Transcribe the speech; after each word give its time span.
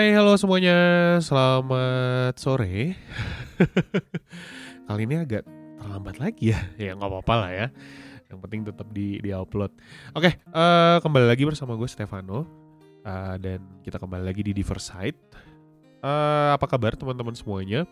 Hai, 0.00 0.16
halo 0.16 0.32
semuanya. 0.40 1.20
Selamat 1.20 2.32
sore. 2.40 2.96
Kali 4.88 5.04
ini 5.04 5.20
agak 5.20 5.44
terlambat 5.76 6.16
lagi 6.16 6.56
ya. 6.56 6.60
Ya 6.88 6.96
nggak 6.96 7.04
apa-apa 7.04 7.34
lah 7.36 7.50
ya. 7.52 7.66
Yang 8.32 8.38
penting 8.40 8.60
tetap 8.64 8.88
di 8.96 9.20
di 9.20 9.28
upload. 9.28 9.68
Oke, 10.16 10.40
eh, 10.40 10.96
kembali 11.04 11.28
lagi 11.28 11.44
bersama 11.44 11.76
gue 11.76 11.84
Stefano 11.84 12.48
Eh, 13.04 13.36
dan 13.44 13.60
kita 13.84 14.00
kembali 14.00 14.24
lagi 14.24 14.40
di 14.40 14.56
Diverside. 14.56 15.20
Eh, 16.00 16.48
apa 16.48 16.64
kabar 16.64 16.96
teman-teman 16.96 17.36
semuanya? 17.36 17.84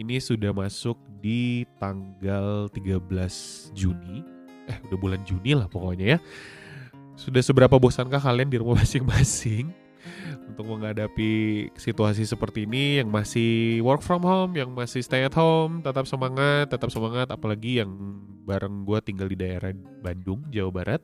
Ini 0.00 0.16
sudah 0.16 0.56
masuk 0.56 0.96
di 1.20 1.68
tanggal 1.76 2.72
13 2.72 3.68
Juni. 3.76 4.24
Eh, 4.64 4.80
udah 4.88 4.96
bulan 4.96 5.20
Juni 5.28 5.52
lah 5.60 5.68
pokoknya 5.68 6.16
ya. 6.16 6.18
Sudah 7.20 7.44
seberapa 7.44 7.76
bosankah 7.76 8.24
kalian 8.24 8.48
di 8.48 8.56
rumah 8.56 8.80
masing-masing? 8.80 9.81
Untuk 10.48 10.68
menghadapi 10.68 11.68
situasi 11.74 12.26
seperti 12.26 12.64
ini 12.68 13.00
yang 13.02 13.08
masih 13.08 13.80
work 13.86 14.04
from 14.04 14.22
home, 14.22 14.52
yang 14.54 14.72
masih 14.72 15.00
stay 15.00 15.24
at 15.24 15.34
home, 15.34 15.80
tetap 15.80 16.04
semangat, 16.04 16.68
tetap 16.68 16.90
semangat 16.92 17.30
apalagi 17.30 17.82
yang 17.82 17.90
bareng 18.42 18.82
gue 18.84 18.98
tinggal 19.00 19.28
di 19.30 19.38
daerah 19.38 19.70
Bandung, 20.02 20.44
Jawa 20.50 20.70
Barat. 20.70 21.00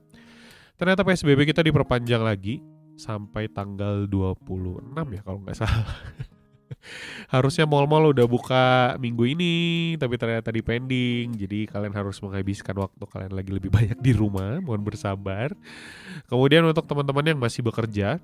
Ternyata 0.78 1.02
PSBB 1.02 1.48
kita 1.50 1.62
diperpanjang 1.66 2.22
lagi 2.22 2.62
sampai 2.98 3.46
tanggal 3.50 4.10
26 4.10 4.94
ya 5.14 5.20
kalau 5.22 5.38
nggak 5.42 5.58
salah. 5.58 5.98
Harusnya 7.34 7.64
mall-mall 7.64 8.12
udah 8.12 8.26
buka 8.28 8.94
minggu 9.02 9.24
ini, 9.26 9.56
tapi 9.96 10.14
ternyata 10.14 10.52
di 10.52 10.62
pending. 10.62 11.34
Jadi 11.34 11.66
kalian 11.66 11.94
harus 11.94 12.20
menghabiskan 12.22 12.76
waktu 12.78 13.04
kalian 13.08 13.34
lagi 13.34 13.50
lebih 13.50 13.70
banyak 13.78 13.98
di 13.98 14.12
rumah, 14.12 14.60
mohon 14.62 14.82
bersabar. 14.84 15.54
Kemudian 16.30 16.62
untuk 16.66 16.84
teman-teman 16.86 17.24
yang 17.34 17.38
masih 17.40 17.64
bekerja, 17.64 18.22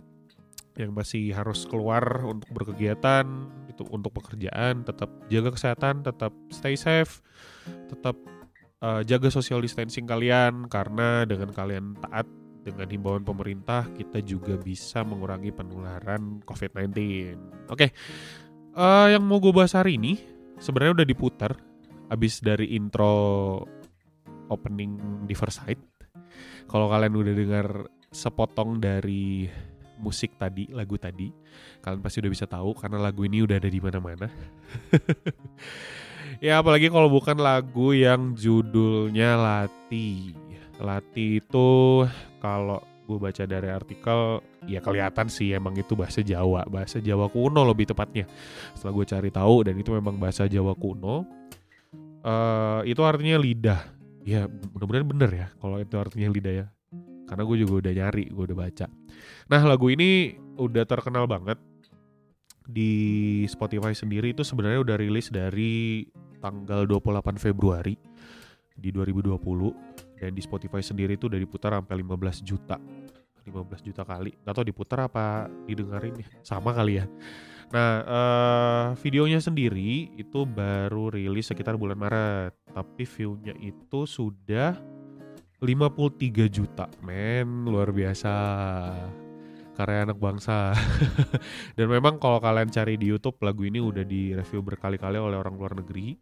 yang 0.74 0.90
masih 0.90 1.30
harus 1.30 1.66
keluar 1.70 2.26
untuk 2.26 2.50
berkegiatan 2.50 3.26
itu 3.70 3.82
untuk 3.90 4.14
pekerjaan 4.14 4.82
tetap 4.82 5.10
jaga 5.30 5.54
kesehatan 5.54 6.02
tetap 6.02 6.34
stay 6.50 6.74
safe 6.74 7.22
tetap 7.90 8.18
uh, 8.84 9.00
jaga 9.06 9.32
social 9.32 9.64
distancing 9.64 10.04
kalian. 10.04 10.68
Karena 10.68 11.24
dengan 11.24 11.50
kalian 11.54 11.96
taat 11.98 12.28
dengan 12.64 12.88
himbauan 12.88 13.24
pemerintah 13.24 13.84
kita 13.92 14.24
juga 14.24 14.56
bisa 14.56 15.04
mengurangi 15.04 15.52
penularan 15.52 16.40
COVID-19 16.48 16.96
oke 17.68 17.86
eh, 18.72 19.06
yang 19.12 19.20
mau 19.20 19.36
gue 19.36 19.52
bahas 19.52 19.76
hari 19.76 20.00
ini 20.00 20.16
sebenarnya 20.56 21.04
udah 21.04 21.08
diputar 21.12 21.52
abis 22.08 22.40
dari 22.40 22.72
intro 22.72 23.60
opening 24.48 24.96
Diverside 25.28 26.08
kalau 26.64 26.88
kalian 26.88 27.12
udah 27.12 27.34
dengar 27.36 27.68
sepotong 28.08 28.80
dari 28.80 29.44
musik 29.98 30.36
tadi, 30.38 30.70
lagu 30.70 30.98
tadi, 30.98 31.30
kalian 31.82 32.02
pasti 32.02 32.22
udah 32.22 32.32
bisa 32.32 32.46
tahu 32.48 32.74
karena 32.74 32.98
lagu 32.98 33.22
ini 33.26 33.42
udah 33.44 33.56
ada 33.58 33.70
di 33.70 33.80
mana-mana. 33.80 34.26
ya 36.44 36.60
apalagi 36.60 36.90
kalau 36.90 37.08
bukan 37.10 37.38
lagu 37.38 37.94
yang 37.94 38.34
judulnya 38.34 39.38
Lati. 39.38 40.34
Lati 40.82 41.38
itu 41.38 42.02
kalau 42.42 42.82
gue 43.04 43.18
baca 43.20 43.44
dari 43.44 43.68
artikel 43.68 44.40
ya 44.64 44.80
kelihatan 44.80 45.28
sih 45.28 45.52
emang 45.52 45.76
itu 45.76 45.92
bahasa 45.92 46.24
Jawa, 46.24 46.64
bahasa 46.66 46.98
Jawa 46.98 47.28
kuno 47.28 47.62
lebih 47.68 47.92
tepatnya. 47.92 48.24
Setelah 48.72 48.92
gue 48.96 49.06
cari 49.06 49.30
tahu 49.30 49.56
dan 49.68 49.74
itu 49.76 49.90
memang 49.92 50.16
bahasa 50.16 50.48
Jawa 50.48 50.72
kuno. 50.74 51.24
eh 52.24 52.80
itu 52.88 53.04
artinya 53.04 53.36
lidah. 53.36 53.80
Ya 54.24 54.48
mudah-mudahan 54.48 55.04
bener 55.04 55.30
ya 55.36 55.46
kalau 55.60 55.76
itu 55.76 55.94
artinya 56.00 56.32
lidah 56.32 56.54
ya. 56.64 56.66
Karena 57.24 57.42
gue 57.44 57.56
juga 57.64 57.72
udah 57.80 57.92
nyari, 57.92 58.24
gue 58.28 58.44
udah 58.52 58.58
baca. 58.58 58.86
Nah 59.48 59.62
lagu 59.64 59.88
ini 59.88 60.36
udah 60.60 60.84
terkenal 60.84 61.24
banget 61.24 61.56
di 62.68 63.44
Spotify 63.48 63.92
sendiri. 63.92 64.32
Itu 64.32 64.44
sebenarnya 64.44 64.80
udah 64.80 64.96
rilis 65.00 65.32
dari 65.32 66.04
tanggal 66.40 66.84
28 66.84 67.40
Februari 67.40 67.96
di 68.74 68.90
2020 68.90 70.20
dan 70.20 70.32
di 70.34 70.42
Spotify 70.42 70.82
sendiri 70.82 71.14
itu 71.14 71.28
udah 71.28 71.40
diputar 71.40 71.76
sampai 71.76 71.96
15 72.00 72.44
juta. 72.44 72.76
15 73.44 73.84
juta 73.84 74.02
kali. 74.08 74.32
Gak 74.40 74.54
tau 74.56 74.64
diputar 74.64 75.08
apa 75.08 75.52
didengarin 75.68 76.16
ya. 76.16 76.28
Sama 76.40 76.72
kali 76.72 77.00
ya. 77.00 77.06
Nah 77.72 77.90
eh, 78.04 78.86
videonya 79.00 79.40
sendiri 79.40 80.16
itu 80.16 80.48
baru 80.48 81.12
rilis 81.12 81.52
sekitar 81.52 81.76
bulan 81.76 82.00
Maret. 82.00 82.52
Tapi 82.72 83.04
viewnya 83.04 83.52
itu 83.60 84.08
sudah 84.08 84.80
53 85.64 86.52
juta. 86.52 86.86
Men 87.00 87.64
luar 87.64 87.88
biasa. 87.90 88.32
Karya 89.74 90.06
anak 90.06 90.20
bangsa. 90.20 90.76
Dan 91.76 91.90
memang 91.90 92.20
kalau 92.20 92.38
kalian 92.38 92.70
cari 92.70 92.94
di 93.00 93.10
YouTube 93.10 93.40
lagu 93.42 93.64
ini 93.66 93.80
udah 93.82 94.04
di 94.06 94.36
review 94.36 94.60
berkali-kali 94.62 95.18
oleh 95.18 95.34
orang 95.40 95.56
luar 95.56 95.74
negeri. 95.80 96.14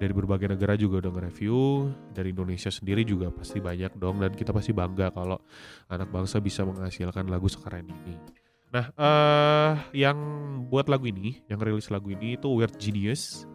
Dari 0.00 0.12
berbagai 0.14 0.50
negara 0.50 0.74
juga 0.74 1.04
udah 1.04 1.12
nge-review. 1.14 1.90
Dari 2.10 2.32
Indonesia 2.32 2.72
sendiri 2.72 3.04
juga 3.06 3.30
pasti 3.30 3.60
banyak 3.60 3.94
dong. 4.00 4.18
Dan 4.24 4.32
kita 4.34 4.50
pasti 4.50 4.72
bangga 4.72 5.12
kalau 5.12 5.38
anak 5.92 6.08
bangsa 6.10 6.40
bisa 6.40 6.64
menghasilkan 6.66 7.28
lagu 7.28 7.46
sekeren 7.46 7.86
ini. 7.86 8.16
Nah 8.74 8.90
eh 8.98 9.72
yang 9.94 10.18
buat 10.66 10.90
lagu 10.90 11.06
ini 11.06 11.38
yang 11.46 11.62
rilis 11.62 11.86
lagu 11.86 12.10
ini 12.10 12.34
itu 12.34 12.50
Weird 12.50 12.74
Genius. 12.82 13.46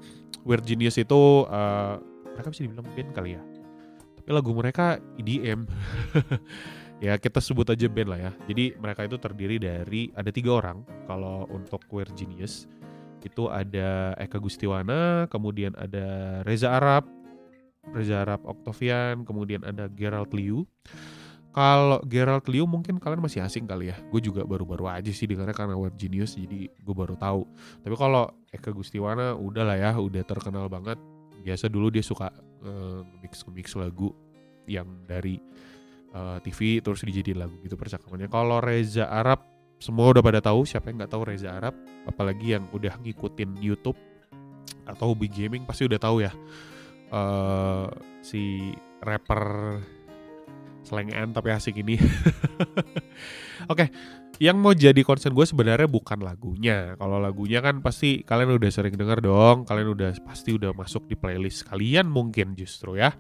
Weird 0.48 0.64
Genius 0.64 0.96
itu 0.96 1.22
eh, 1.52 1.96
mereka 2.32 2.48
bisa 2.48 2.64
dibilang 2.64 2.88
band 2.96 3.12
kali 3.12 3.36
ya 3.36 3.51
tapi 4.22 4.38
lagu 4.38 4.54
mereka 4.54 5.02
EDM 5.18 5.66
ya 7.06 7.18
kita 7.18 7.42
sebut 7.42 7.66
aja 7.74 7.90
band 7.90 8.10
lah 8.14 8.20
ya. 8.30 8.32
Jadi 8.46 8.78
mereka 8.78 9.02
itu 9.10 9.18
terdiri 9.18 9.58
dari 9.58 10.14
ada 10.14 10.30
tiga 10.30 10.62
orang. 10.62 10.86
Kalau 11.10 11.50
untuk 11.50 11.82
Weird 11.90 12.14
Genius 12.14 12.70
itu 13.26 13.50
ada 13.50 14.14
Eka 14.22 14.38
Gustiwana 14.38 15.26
kemudian 15.30 15.74
ada 15.78 16.42
Reza 16.46 16.74
Arab 16.74 17.06
Reza 17.94 18.22
Arab 18.22 18.46
Octavian 18.46 19.26
kemudian 19.26 19.66
ada 19.66 19.90
Gerald 19.90 20.30
Liu. 20.38 20.70
Kalau 21.52 22.00
Gerald 22.06 22.46
Liu 22.48 22.64
mungkin 22.70 23.02
kalian 23.02 23.26
masih 23.26 23.42
asing 23.42 23.66
kali 23.66 23.90
ya. 23.90 23.98
Gue 24.14 24.22
juga 24.22 24.46
baru-baru 24.46 24.86
aja 24.86 25.10
sih 25.10 25.26
dengarnya 25.26 25.58
karena 25.58 25.74
Weird 25.74 25.98
Genius 25.98 26.38
jadi 26.38 26.70
gue 26.70 26.96
baru 26.96 27.18
tahu. 27.18 27.50
Tapi 27.82 27.96
kalau 27.98 28.30
Eka 28.54 28.70
Gustiwana 28.70 29.34
udah 29.34 29.66
lah 29.66 29.78
ya 29.82 29.92
udah 29.98 30.22
terkenal 30.22 30.70
banget 30.70 31.02
biasa 31.42 31.68
dulu 31.68 31.90
dia 31.90 32.06
suka 32.06 32.30
eh, 32.62 33.02
mix 33.22 33.44
mix 33.50 33.74
lagu 33.76 34.14
yang 34.70 34.88
dari 35.10 35.42
eh, 36.14 36.38
TV 36.46 36.80
terus 36.80 37.02
dijadiin 37.02 37.40
lagu 37.42 37.58
gitu 37.66 37.76
percakapannya. 37.76 38.30
Kalau 38.30 38.62
Reza 38.62 39.10
Arab 39.10 39.44
semua 39.82 40.14
udah 40.14 40.22
pada 40.22 40.40
tahu 40.40 40.62
siapa 40.64 40.94
yang 40.94 41.02
nggak 41.02 41.12
tahu 41.12 41.24
Reza 41.26 41.50
Arab, 41.58 41.74
apalagi 42.06 42.54
yang 42.54 42.70
udah 42.70 42.96
ngikutin 43.02 43.58
YouTube 43.58 43.98
atau 44.86 45.14
hobi 45.14 45.30
gaming 45.30 45.66
pasti 45.66 45.86
udah 45.86 46.00
tahu 46.02 46.26
ya 46.26 46.32
eh 47.12 47.88
si 48.24 48.72
rapper 49.04 49.78
selengean 50.86 51.34
tapi 51.34 51.50
asik 51.54 51.82
ini. 51.82 51.98
Oke, 53.72 53.90
yang 54.42 54.58
mau 54.58 54.74
jadi 54.74 54.98
concern 55.06 55.38
gue 55.38 55.46
sebenarnya 55.46 55.86
bukan 55.86 56.26
lagunya. 56.26 56.98
Kalau 56.98 57.22
lagunya 57.22 57.62
kan 57.62 57.78
pasti 57.86 58.26
kalian 58.26 58.58
udah 58.58 58.72
sering 58.74 58.98
denger 58.98 59.22
dong, 59.22 59.70
kalian 59.70 59.94
udah 59.94 60.18
pasti 60.26 60.58
udah 60.58 60.74
masuk 60.74 61.06
di 61.06 61.14
playlist 61.14 61.70
kalian 61.70 62.10
mungkin 62.10 62.58
justru 62.58 62.98
ya. 62.98 63.14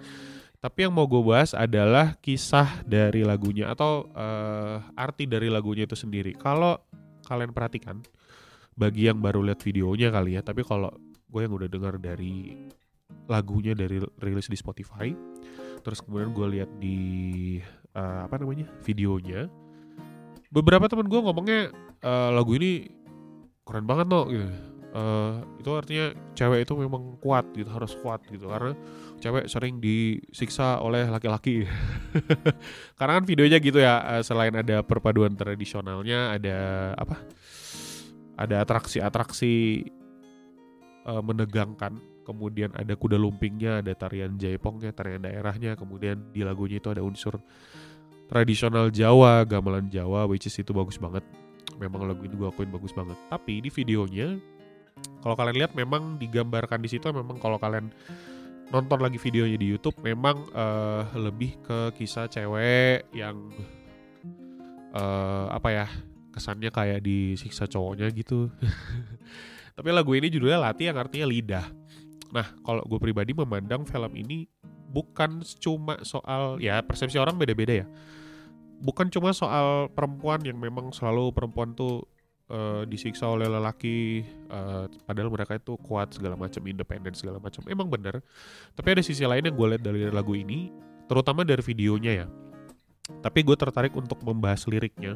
Tapi 0.57 0.89
yang 0.89 0.93
mau 0.97 1.05
gue 1.05 1.21
bahas 1.21 1.53
adalah 1.53 2.17
kisah 2.17 2.81
dari 2.89 3.21
lagunya 3.21 3.69
atau 3.69 4.09
eh, 4.09 4.81
arti 4.97 5.29
dari 5.29 5.53
lagunya 5.53 5.85
itu 5.85 5.93
sendiri. 5.93 6.33
Kalau 6.33 6.81
kalian 7.29 7.53
perhatikan 7.53 8.01
bagi 8.75 9.05
yang 9.07 9.19
baru 9.21 9.45
lihat 9.45 9.61
videonya 9.61 10.09
kali 10.09 10.39
ya 10.39 10.41
tapi 10.41 10.65
kalau 10.65 10.89
gue 11.31 11.41
yang 11.43 11.53
udah 11.53 11.69
dengar 11.69 11.95
dari 11.99 12.55
lagunya 13.27 13.75
dari 13.75 13.99
rilis 14.19 14.47
di 14.47 14.57
Spotify 14.57 15.11
terus 15.85 16.01
kemudian 16.03 16.31
gue 16.31 16.47
lihat 16.59 16.69
di 16.79 16.99
uh, 17.95 18.27
apa 18.27 18.41
namanya 18.41 18.67
videonya 18.83 19.47
beberapa 20.51 20.85
teman 20.91 21.07
gue 21.07 21.19
ngomongnya 21.23 21.71
uh, 22.03 22.29
lagu 22.35 22.51
ini 22.59 22.91
keren 23.63 23.87
banget 23.87 24.05
no 24.11 24.27
gitu. 24.27 24.47
Uh, 24.91 25.39
itu 25.55 25.71
artinya 25.71 26.11
cewek 26.35 26.67
itu 26.67 26.75
memang 26.75 27.15
kuat 27.23 27.47
gitu 27.55 27.71
harus 27.71 27.95
kuat 28.03 28.19
gitu 28.27 28.51
karena 28.51 28.75
cewek 29.23 29.47
sering 29.47 29.79
disiksa 29.79 30.83
oleh 30.83 31.07
laki-laki. 31.07 31.63
Karena 32.99 33.23
kan 33.23 33.23
videonya 33.23 33.63
gitu 33.63 33.79
ya 33.79 34.19
selain 34.19 34.51
ada 34.51 34.83
perpaduan 34.83 35.31
tradisionalnya 35.31 36.35
ada 36.35 36.57
apa? 36.99 37.23
Ada 38.35 38.67
atraksi-atraksi 38.67 39.87
uh, 41.07 41.23
menegangkan. 41.23 41.95
Kemudian 42.27 42.75
ada 42.75 42.91
kuda 42.99 43.15
lumpingnya 43.15 43.79
ada 43.79 43.95
tarian 43.95 44.35
jaipongnya 44.35 44.91
tarian 44.91 45.23
daerahnya 45.23 45.73
kemudian 45.73 46.35
di 46.35 46.45
lagunya 46.45 46.77
itu 46.77 46.93
ada 46.93 47.01
unsur 47.01 47.41
tradisional 48.31 48.87
Jawa, 48.87 49.43
gamelan 49.43 49.91
Jawa, 49.91 50.23
which 50.23 50.47
is 50.47 50.55
itu 50.55 50.71
bagus 50.71 50.95
banget. 50.95 51.21
Memang 51.75 52.07
lagu 52.07 52.23
ini 52.23 52.31
gue 52.31 52.47
akuin 52.47 52.71
bagus 52.71 52.95
banget. 52.95 53.19
Tapi 53.27 53.59
di 53.59 53.67
videonya, 53.67 54.39
kalau 55.19 55.35
kalian 55.35 55.67
lihat 55.67 55.71
memang 55.75 56.15
digambarkan 56.15 56.79
di 56.79 56.87
situ 56.87 57.11
memang 57.11 57.35
kalau 57.43 57.59
kalian 57.59 57.91
nonton 58.71 59.03
lagi 59.03 59.19
videonya 59.19 59.59
di 59.59 59.67
YouTube 59.67 59.99
memang 59.99 60.47
uh, 60.55 61.03
lebih 61.19 61.59
ke 61.59 61.91
kisah 61.99 62.31
cewek 62.31 63.11
yang 63.11 63.51
uh, 64.95 65.51
apa 65.51 65.69
ya 65.75 65.87
kesannya 66.31 66.71
kayak 66.71 67.03
disiksa 67.03 67.67
cowoknya 67.67 68.07
gitu. 68.15 68.47
Tapi 69.75 69.89
lagu 69.91 70.15
ini 70.15 70.31
judulnya 70.31 70.71
Lati 70.71 70.87
yang 70.87 70.95
artinya 70.95 71.27
lidah. 71.27 71.67
Nah, 72.31 72.47
kalau 72.63 72.79
gue 72.87 72.99
pribadi 73.03 73.35
memandang 73.35 73.83
film 73.83 74.15
ini 74.15 74.47
bukan 74.91 75.43
cuma 75.59 75.99
soal 76.07 76.59
ya 76.63 76.79
persepsi 76.79 77.19
orang 77.19 77.35
beda-beda 77.35 77.83
ya 77.83 77.87
bukan 78.81 79.07
cuma 79.13 79.31
soal 79.31 79.87
perempuan 79.93 80.41
yang 80.41 80.57
memang 80.57 80.89
selalu 80.89 81.29
perempuan 81.31 81.77
tuh 81.77 82.03
uh, 82.51 82.83
disiksa 82.89 83.29
oleh 83.29 83.47
lelaki 83.47 84.25
uh, 84.49 84.89
padahal 85.07 85.29
mereka 85.29 85.55
itu 85.55 85.77
kuat 85.79 86.17
segala 86.17 86.35
macam 86.35 86.61
independen 86.67 87.13
segala 87.15 87.37
macam. 87.37 87.63
Emang 87.69 87.87
bener. 87.87 88.19
Tapi 88.73 88.87
ada 88.97 89.01
sisi 89.05 89.23
lain 89.23 89.47
yang 89.47 89.55
gue 89.55 89.67
lihat 89.77 89.83
dari 89.85 90.09
lagu 90.09 90.33
ini 90.35 90.73
terutama 91.05 91.47
dari 91.47 91.63
videonya 91.63 92.25
ya. 92.25 92.27
Tapi 93.21 93.39
gue 93.45 93.55
tertarik 93.55 93.93
untuk 93.93 94.19
membahas 94.25 94.65
liriknya. 94.67 95.15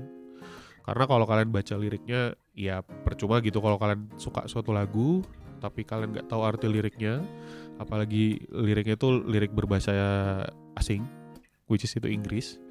Karena 0.86 1.10
kalau 1.10 1.26
kalian 1.26 1.50
baca 1.50 1.76
liriknya 1.76 2.38
ya 2.54 2.86
percuma 2.86 3.42
gitu 3.42 3.58
kalau 3.58 3.82
kalian 3.82 4.06
suka 4.22 4.46
suatu 4.46 4.70
lagu 4.70 5.26
tapi 5.58 5.82
kalian 5.82 6.14
nggak 6.14 6.30
tahu 6.30 6.42
arti 6.46 6.70
liriknya. 6.70 7.26
Apalagi 7.76 8.46
liriknya 8.54 8.96
itu 8.96 9.10
lirik 9.26 9.52
berbahasa 9.52 9.92
asing 10.80 11.04
which 11.66 11.84
is 11.84 11.94
itu 11.98 12.08
Inggris 12.08 12.62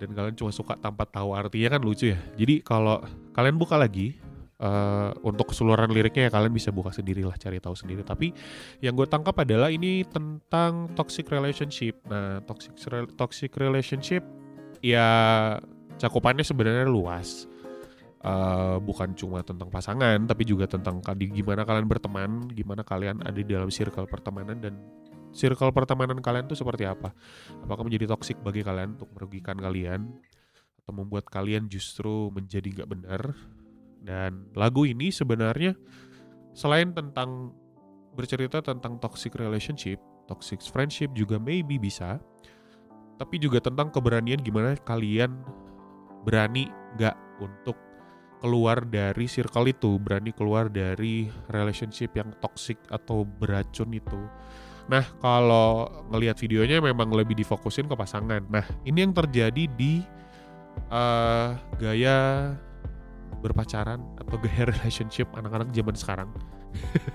dan 0.00 0.16
kalian 0.16 0.32
cuma 0.32 0.48
suka 0.48 0.80
tanpa 0.80 1.04
tahu 1.04 1.36
artinya 1.36 1.76
kan 1.76 1.80
lucu 1.84 2.16
ya. 2.16 2.18
Jadi 2.40 2.64
kalau 2.64 3.04
kalian 3.36 3.60
buka 3.60 3.76
lagi 3.76 4.16
uh, 4.56 5.12
untuk 5.20 5.52
keseluruhan 5.52 5.92
liriknya 5.92 6.28
ya 6.28 6.32
kalian 6.32 6.52
bisa 6.56 6.72
buka 6.72 6.88
sendiri 6.88 7.20
lah 7.28 7.36
cari 7.36 7.60
tahu 7.60 7.76
sendiri. 7.76 8.00
Tapi 8.00 8.32
yang 8.80 8.96
gue 8.96 9.04
tangkap 9.04 9.36
adalah 9.44 9.68
ini 9.68 10.08
tentang 10.08 10.88
toxic 10.96 11.28
relationship. 11.28 12.00
Nah 12.08 12.40
toxic 12.48 12.72
toxic 13.20 13.52
relationship 13.60 14.24
ya 14.80 15.08
cakupannya 16.00 16.42
sebenarnya 16.42 16.88
luas. 16.88 17.44
Uh, 18.20 18.76
bukan 18.84 19.16
cuma 19.16 19.40
tentang 19.40 19.72
pasangan 19.72 20.20
tapi 20.28 20.44
juga 20.44 20.68
tentang 20.68 21.00
gimana 21.16 21.64
kalian 21.64 21.88
berteman, 21.88 22.30
gimana 22.52 22.84
kalian 22.84 23.24
ada 23.24 23.32
di 23.32 23.48
dalam 23.48 23.72
circle 23.72 24.04
pertemanan 24.04 24.60
dan 24.60 24.76
circle 25.30 25.70
pertemanan 25.70 26.18
kalian 26.18 26.50
tuh 26.50 26.58
seperti 26.58 26.86
apa? 26.86 27.14
Apakah 27.62 27.86
menjadi 27.86 28.10
toksik 28.10 28.42
bagi 28.42 28.66
kalian 28.66 28.98
untuk 28.98 29.10
merugikan 29.14 29.56
kalian 29.58 30.10
atau 30.82 30.92
membuat 30.92 31.28
kalian 31.30 31.70
justru 31.70 32.30
menjadi 32.34 32.82
nggak 32.82 32.90
benar? 32.90 33.22
Dan 34.00 34.48
lagu 34.56 34.88
ini 34.88 35.12
sebenarnya 35.12 35.76
selain 36.56 36.90
tentang 36.96 37.52
bercerita 38.16 38.58
tentang 38.64 38.98
toxic 38.98 39.36
relationship, 39.38 40.00
toxic 40.26 40.58
friendship 40.66 41.12
juga 41.14 41.38
maybe 41.38 41.78
bisa, 41.78 42.18
tapi 43.20 43.38
juga 43.38 43.62
tentang 43.62 43.92
keberanian 43.92 44.40
gimana 44.40 44.74
kalian 44.82 45.30
berani 46.26 46.66
nggak 46.98 47.16
untuk 47.38 47.76
keluar 48.40 48.82
dari 48.88 49.28
circle 49.28 49.68
itu, 49.68 50.00
berani 50.00 50.32
keluar 50.32 50.72
dari 50.72 51.28
relationship 51.52 52.16
yang 52.16 52.32
toxic 52.40 52.80
atau 52.88 53.22
beracun 53.28 53.92
itu 53.92 54.20
Nah, 54.90 55.06
kalau 55.22 55.86
ngelihat 56.10 56.34
videonya 56.42 56.82
memang 56.82 57.14
lebih 57.14 57.38
difokusin 57.38 57.86
ke 57.86 57.94
pasangan. 57.94 58.42
Nah, 58.50 58.66
ini 58.82 59.06
yang 59.06 59.14
terjadi 59.14 59.70
di 59.70 60.02
uh, 60.90 61.54
gaya 61.78 62.50
berpacaran 63.38 64.02
atau 64.18 64.34
gaya 64.42 64.66
relationship 64.74 65.30
anak-anak 65.38 65.70
zaman 65.70 65.94
sekarang. 65.94 66.28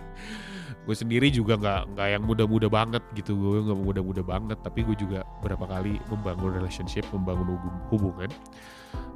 gue 0.85 0.93
sendiri 0.93 1.33
juga 1.33 1.57
nggak 1.57 1.97
nggak 1.97 2.07
yang 2.13 2.23
muda-muda 2.23 2.69
banget 2.69 3.01
gitu 3.17 3.33
gue 3.33 3.65
nggak 3.65 3.79
muda-muda 3.81 4.21
banget 4.21 4.57
tapi 4.61 4.85
gue 4.85 4.93
juga 4.93 5.25
berapa 5.41 5.65
kali 5.65 5.97
membangun 6.13 6.61
relationship 6.61 7.01
membangun 7.09 7.57
hubungan 7.89 8.29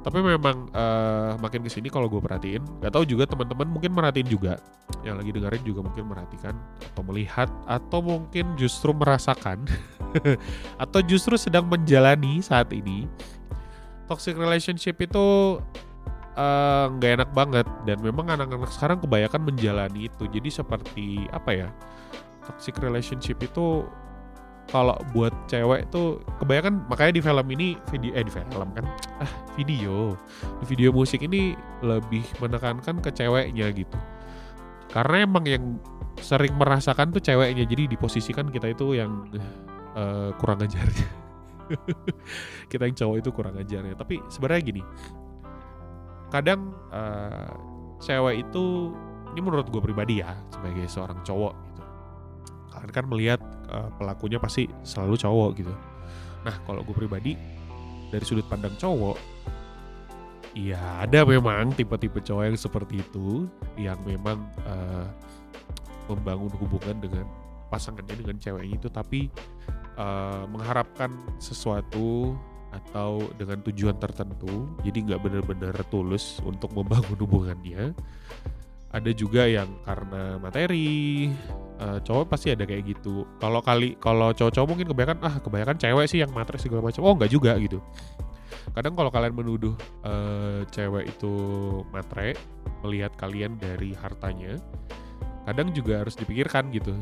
tapi 0.00 0.24
memang 0.24 0.72
uh, 0.72 1.36
makin 1.36 1.60
ke 1.60 1.68
sini 1.68 1.92
kalau 1.92 2.08
gue 2.08 2.20
perhatiin 2.24 2.64
nggak 2.80 2.92
tahu 2.92 3.04
juga 3.04 3.28
teman-teman 3.28 3.68
mungkin 3.68 3.92
merhatiin 3.92 4.28
juga. 4.28 4.56
Yang 5.04 5.16
lagi 5.20 5.30
dengerin 5.36 5.62
juga 5.64 5.80
mungkin 5.84 6.04
merhatikan 6.08 6.54
atau 6.92 7.02
melihat 7.04 7.48
atau 7.68 8.00
mungkin 8.00 8.56
justru 8.56 8.96
merasakan 8.96 9.68
atau 10.82 11.00
justru 11.04 11.36
sedang 11.36 11.68
menjalani 11.68 12.40
saat 12.40 12.72
ini. 12.72 13.04
Toxic 14.08 14.34
relationship 14.34 14.98
itu 14.98 15.60
eh, 16.34 16.84
nggak 16.90 17.10
uh, 17.12 17.16
enak 17.22 17.30
banget 17.30 17.66
dan 17.86 18.02
memang 18.02 18.26
anak-anak 18.26 18.72
sekarang 18.74 18.98
kebanyakan 19.04 19.52
menjalani 19.52 20.08
itu. 20.08 20.24
Jadi 20.26 20.48
seperti 20.50 21.28
apa 21.30 21.50
ya 21.54 21.68
toxic 22.50 22.74
relationship 22.82 23.38
itu 23.44 23.86
kalau 24.70 24.94
buat 25.10 25.34
cewek 25.50 25.90
tuh 25.90 26.22
kebanyakan 26.38 26.86
makanya 26.86 27.12
di 27.18 27.22
film 27.22 27.46
ini 27.50 27.68
video 27.90 28.10
eh 28.14 28.22
di 28.22 28.32
film 28.32 28.68
kan 28.74 28.86
ah 29.18 29.32
video. 29.58 30.14
Di 30.62 30.64
video 30.70 30.90
musik 30.94 31.26
ini 31.26 31.58
lebih 31.82 32.22
menekankan 32.38 33.02
ke 33.02 33.10
ceweknya 33.10 33.66
gitu. 33.74 33.98
Karena 34.90 35.26
emang 35.26 35.44
yang 35.46 35.78
sering 36.22 36.54
merasakan 36.54 37.10
tuh 37.10 37.22
ceweknya. 37.22 37.66
Jadi 37.66 37.94
diposisikan 37.94 38.50
kita 38.50 38.70
itu 38.70 38.94
yang 38.98 39.26
uh, 39.98 40.30
kurang 40.38 40.62
ajarnya. 40.62 41.08
Kita 42.70 42.82
yang 42.82 42.98
cowok 42.98 43.16
itu 43.22 43.30
kurang 43.30 43.54
ajarnya. 43.54 43.94
Tapi 43.94 44.18
sebenarnya 44.26 44.62
gini 44.62 44.82
kadang 46.30 46.70
uh, 46.94 47.50
cewek 47.98 48.46
itu 48.46 48.94
ini 49.34 49.40
menurut 49.42 49.66
gue 49.66 49.82
pribadi 49.82 50.22
ya 50.22 50.34
sebagai 50.50 50.86
seorang 50.86 51.18
cowok 51.26 51.54
kalian 52.70 52.92
kan 52.94 53.04
melihat 53.06 53.40
uh, 53.70 53.90
pelakunya 53.98 54.38
pasti 54.38 54.70
selalu 54.86 55.14
cowok 55.18 55.50
gitu. 55.58 55.74
Nah 56.46 56.56
kalau 56.64 56.86
gue 56.86 56.94
pribadi 56.96 57.34
dari 58.10 58.24
sudut 58.26 58.46
pandang 58.50 58.74
cowok 58.78 59.18
Iya 60.50 61.06
ada 61.06 61.22
memang 61.22 61.70
tipe-tipe 61.78 62.18
cowok 62.26 62.42
yang 62.42 62.58
seperti 62.58 62.98
itu 62.98 63.46
yang 63.78 63.94
memang 64.02 64.42
uh, 64.66 65.06
membangun 66.10 66.50
hubungan 66.58 66.98
dengan 66.98 67.26
pasangannya 67.70 68.18
dengan 68.18 68.34
ceweknya 68.42 68.74
itu 68.82 68.88
tapi 68.90 69.30
uh, 69.94 70.50
mengharapkan 70.50 71.14
sesuatu 71.38 72.34
atau 72.74 73.30
dengan 73.38 73.62
tujuan 73.62 73.94
tertentu 74.02 74.66
jadi 74.82 74.98
nggak 75.06 75.22
benar-benar 75.22 75.74
tulus 75.86 76.42
untuk 76.42 76.74
membangun 76.74 77.18
hubungannya 77.18 77.94
ada 78.90 79.10
juga 79.14 79.46
yang 79.46 79.70
karena 79.86 80.34
materi 80.42 81.30
uh, 81.78 81.98
cowok 82.02 82.26
pasti 82.26 82.50
ada 82.50 82.66
kayak 82.66 82.90
gitu. 82.90 83.22
Kalau 83.38 83.62
kali 83.62 83.94
kalau 84.02 84.34
cowok-cowok 84.34 84.68
mungkin 84.68 84.86
kebanyakan 84.90 85.18
ah 85.22 85.34
kebanyakan 85.38 85.76
cewek 85.78 86.06
sih 86.10 86.18
yang 86.22 86.30
materi 86.34 86.58
segala 86.58 86.82
macam. 86.82 87.06
Oh 87.06 87.14
nggak 87.14 87.30
juga 87.30 87.54
gitu. 87.62 87.78
Kadang 88.74 88.94
kalau 88.98 89.10
kalian 89.10 89.34
menuduh 89.34 89.74
uh, 90.02 90.66
cewek 90.74 91.10
itu 91.10 91.32
matre 91.94 92.34
melihat 92.82 93.14
kalian 93.18 93.58
dari 93.58 93.94
hartanya 93.98 94.58
kadang 95.48 95.72
juga 95.72 96.02
harus 96.02 96.18
dipikirkan 96.18 96.74
gitu. 96.74 96.94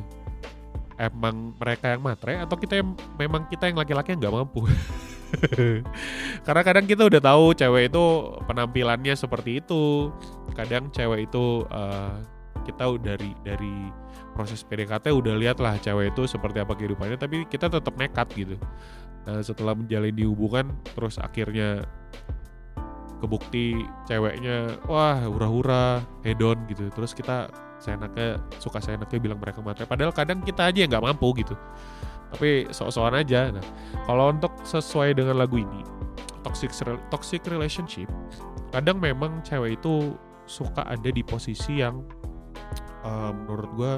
Emang 0.99 1.55
mereka 1.57 1.95
yang 1.95 2.03
matre 2.03 2.37
atau 2.37 2.59
kita 2.59 2.83
yang 2.83 2.93
memang 3.17 3.47
kita 3.49 3.71
yang 3.71 3.79
laki-laki 3.79 4.13
yang 4.13 4.21
nggak 4.21 4.35
mampu 4.35 4.67
karena 6.47 6.63
kadang 6.65 6.87
kita 6.89 7.05
udah 7.05 7.21
tahu 7.21 7.53
cewek 7.55 7.93
itu 7.93 8.05
penampilannya 8.49 9.15
seperti 9.15 9.61
itu. 9.61 10.13
Kadang 10.57 10.91
cewek 10.91 11.31
itu 11.31 11.65
uh, 11.69 12.19
kita 12.65 12.85
dari 13.01 13.33
dari 13.45 13.93
proses 14.33 14.63
PDKT 14.63 15.11
udah 15.11 15.35
lihat 15.37 15.59
lah 15.59 15.77
cewek 15.81 16.15
itu 16.15 16.29
seperti 16.31 16.63
apa 16.63 16.77
kehidupannya 16.79 17.19
tapi 17.19 17.45
kita 17.49 17.69
tetap 17.69 17.95
nekat 17.97 18.29
gitu. 18.37 18.57
Nah, 19.29 19.45
setelah 19.45 19.77
menjalani 19.77 20.25
hubungan 20.25 20.73
terus 20.97 21.21
akhirnya 21.21 21.85
kebukti 23.19 23.83
ceweknya 24.07 24.79
wah 24.87 25.21
hura-hura 25.27 26.01
hedon 26.25 26.57
gitu. 26.71 26.89
Terus 26.95 27.13
kita 27.13 27.51
seenaknya 27.79 28.43
suka 28.59 28.83
seenaknya 28.83 29.19
bilang 29.23 29.39
mereka 29.39 29.63
matre 29.63 29.87
padahal 29.87 30.11
kadang 30.11 30.43
kita 30.43 30.67
aja 30.67 30.79
yang 30.83 30.91
nggak 30.91 31.15
mampu 31.15 31.31
gitu 31.39 31.55
tapi 32.35 32.69
sok-sokan 32.71 33.21
aja. 33.21 33.53
Nah 33.53 33.65
kalau 34.05 34.33
untuk 34.33 34.53
sesuai 34.65 35.17
dengan 35.17 35.41
lagu 35.41 35.61
ini 35.61 35.83
toxic 36.45 36.73
toxic 37.13 37.43
relationship 37.49 38.09
kadang 38.73 39.01
memang 39.01 39.41
cewek 39.45 39.81
itu 39.81 40.17
suka 40.49 40.85
ada 40.85 41.09
di 41.09 41.21
posisi 41.25 41.81
yang 41.81 42.05
eh, 43.05 43.31
menurut 43.33 43.71
gue 43.77 43.93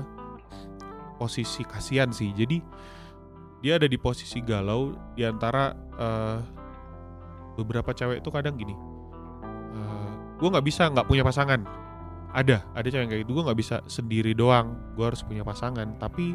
posisi 1.20 1.62
kasihan 1.66 2.10
sih. 2.10 2.32
Jadi 2.32 2.62
dia 3.60 3.76
ada 3.76 3.84
di 3.84 4.00
posisi 4.00 4.40
galau 4.40 4.96
di 5.14 5.22
antara 5.26 5.75
eh, 5.76 6.38
beberapa 7.58 7.92
cewek 7.92 8.25
itu 8.25 8.30
kadang 8.32 8.56
gini 8.56 8.90
gue 10.40 10.49
nggak 10.49 10.66
bisa 10.66 10.88
nggak 10.88 11.04
punya 11.04 11.20
pasangan. 11.22 11.60
Ada 12.32 12.64
ada 12.72 12.88
cewek 12.88 13.06
kayak 13.12 13.20
gitu. 13.28 13.32
Gue 13.37 13.44
nggak 13.44 13.60
bisa 13.60 13.76
sendiri 13.84 14.32
doang. 14.32 14.72
Gue 14.96 15.12
harus 15.12 15.20
punya 15.20 15.44
pasangan. 15.44 16.00
Tapi 16.00 16.32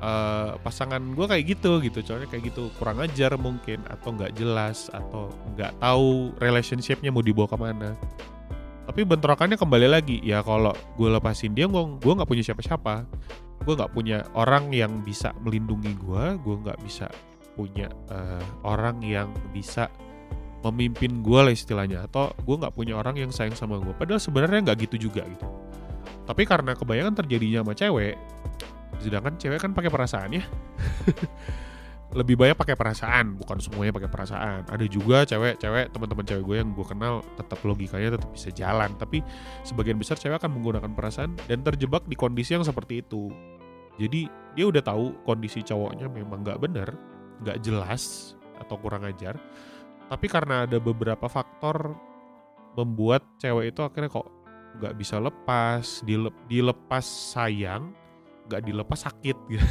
eh, 0.00 0.50
pasangan 0.64 1.00
gue 1.00 1.26
kayak 1.28 1.44
gitu 1.56 1.78
gitu. 1.84 1.98
Cowoknya 2.00 2.28
kayak 2.32 2.44
gitu 2.52 2.72
kurang 2.80 2.98
ajar 3.04 3.36
mungkin 3.36 3.84
atau 3.86 4.16
nggak 4.16 4.32
jelas 4.34 4.88
atau 4.90 5.28
nggak 5.54 5.76
tahu 5.78 6.34
relationshipnya 6.40 7.12
mau 7.12 7.22
dibawa 7.22 7.46
ke 7.46 7.58
mana. 7.60 7.90
Tapi 8.90 9.06
bentrokannya 9.06 9.54
kembali 9.54 9.86
lagi 9.86 10.18
ya 10.26 10.42
kalau 10.42 10.74
gue 10.98 11.08
lepasin 11.12 11.54
dia 11.54 11.70
gue 11.70 11.82
gue 12.00 12.12
nggak 12.16 12.26
punya 12.28 12.42
siapa-siapa. 12.42 13.06
Gue 13.60 13.74
nggak 13.76 13.92
punya 13.92 14.24
orang 14.32 14.72
yang 14.72 15.04
bisa 15.04 15.36
melindungi 15.44 15.92
gue 16.00 16.24
gue 16.40 16.56
nggak 16.64 16.80
bisa 16.82 17.06
punya 17.54 17.92
eh, 18.10 18.44
orang 18.64 19.04
yang 19.04 19.28
bisa 19.52 19.92
memimpin 20.64 21.20
gue 21.20 21.40
lah 21.44 21.52
istilahnya. 21.52 22.08
Atau 22.08 22.32
gue 22.40 22.56
nggak 22.56 22.74
punya 22.74 22.96
orang 22.96 23.20
yang 23.20 23.30
sayang 23.30 23.54
sama 23.54 23.78
gue 23.78 23.92
padahal 23.94 24.18
sebenarnya 24.18 24.72
nggak 24.72 24.90
gitu 24.90 25.12
juga 25.12 25.22
gitu. 25.28 25.46
Tapi 26.24 26.46
karena 26.46 26.78
kebanyakan 26.78 27.14
terjadinya 27.14 27.62
sama 27.66 27.74
cewek 27.74 28.14
sedangkan 28.98 29.38
cewek 29.38 29.62
kan 29.62 29.70
pakai 29.70 29.90
perasaan 29.92 30.30
ya. 30.34 30.44
Lebih 32.18 32.34
banyak 32.34 32.58
pakai 32.58 32.74
perasaan 32.74 33.38
bukan 33.38 33.62
semuanya 33.62 33.94
pakai 33.94 34.10
perasaan. 34.10 34.66
Ada 34.66 34.82
juga 34.90 35.22
cewek-cewek 35.22 35.94
teman-teman 35.94 36.26
cewek 36.26 36.42
gue 36.42 36.56
yang 36.58 36.74
gue 36.74 36.82
kenal 36.82 37.22
tetap 37.38 37.62
logikanya 37.62 38.18
tetap 38.18 38.30
bisa 38.34 38.50
jalan. 38.50 38.90
Tapi 38.98 39.22
sebagian 39.62 39.94
besar 39.94 40.18
cewek 40.18 40.42
akan 40.42 40.58
menggunakan 40.58 40.90
perasaan 40.90 41.38
dan 41.46 41.62
terjebak 41.62 42.02
di 42.10 42.18
kondisi 42.18 42.58
yang 42.58 42.66
seperti 42.66 43.06
itu. 43.06 43.30
Jadi 43.94 44.26
dia 44.58 44.66
udah 44.66 44.82
tahu 44.82 45.22
kondisi 45.22 45.62
cowoknya 45.62 46.10
memang 46.10 46.42
nggak 46.42 46.58
bener 46.58 46.90
nggak 47.46 47.62
jelas 47.62 48.34
atau 48.58 48.74
kurang 48.82 49.06
ajar. 49.06 49.38
Tapi 50.10 50.26
karena 50.26 50.66
ada 50.66 50.82
beberapa 50.82 51.30
faktor 51.30 51.94
membuat 52.74 53.22
cewek 53.38 53.70
itu 53.70 53.80
akhirnya 53.86 54.10
kok 54.10 54.26
nggak 54.82 54.94
bisa 54.98 55.18
lepas 55.18 56.02
dilep, 56.06 56.34
dilepas 56.46 57.02
sayang 57.02 57.90
nggak 58.50 58.66
dilepas 58.66 59.06
sakit 59.06 59.36
gitu. 59.46 59.66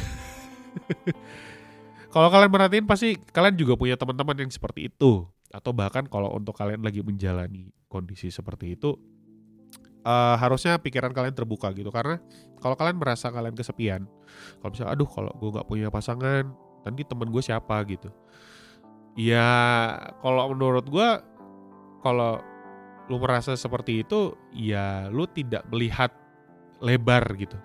Kalau 2.10 2.26
kalian 2.26 2.50
merhatiin 2.50 2.86
pasti 2.90 3.14
kalian 3.30 3.54
juga 3.54 3.78
punya 3.78 3.94
teman-teman 3.94 4.34
yang 4.42 4.50
seperti 4.50 4.90
itu. 4.90 5.28
Atau 5.50 5.74
bahkan 5.74 6.06
kalau 6.06 6.30
untuk 6.30 6.54
kalian 6.54 6.78
lagi 6.78 7.02
menjalani 7.02 7.74
kondisi 7.90 8.30
seperti 8.30 8.78
itu 8.78 8.94
eh, 10.06 10.36
harusnya 10.38 10.78
pikiran 10.78 11.10
kalian 11.10 11.34
terbuka 11.34 11.70
gitu. 11.74 11.90
Karena 11.90 12.18
kalau 12.58 12.74
kalian 12.74 12.98
merasa 12.98 13.30
kalian 13.30 13.54
kesepian 13.54 14.06
kalau 14.62 14.70
misalnya 14.74 14.94
aduh 14.94 15.10
kalau 15.10 15.30
gue 15.34 15.50
nggak 15.54 15.66
punya 15.66 15.86
pasangan 15.90 16.50
nanti 16.86 17.02
temen 17.06 17.30
gue 17.30 17.42
siapa 17.42 17.78
gitu. 17.86 18.10
Ya 19.18 19.50
kalau 20.22 20.54
menurut 20.54 20.86
gue 20.86 21.08
kalau 22.02 22.42
lu 23.10 23.18
merasa 23.18 23.58
seperti 23.58 24.06
itu 24.06 24.38
ya 24.54 25.10
lu 25.10 25.26
tidak 25.26 25.66
melihat 25.66 26.14
lebar 26.78 27.26
gitu 27.34 27.58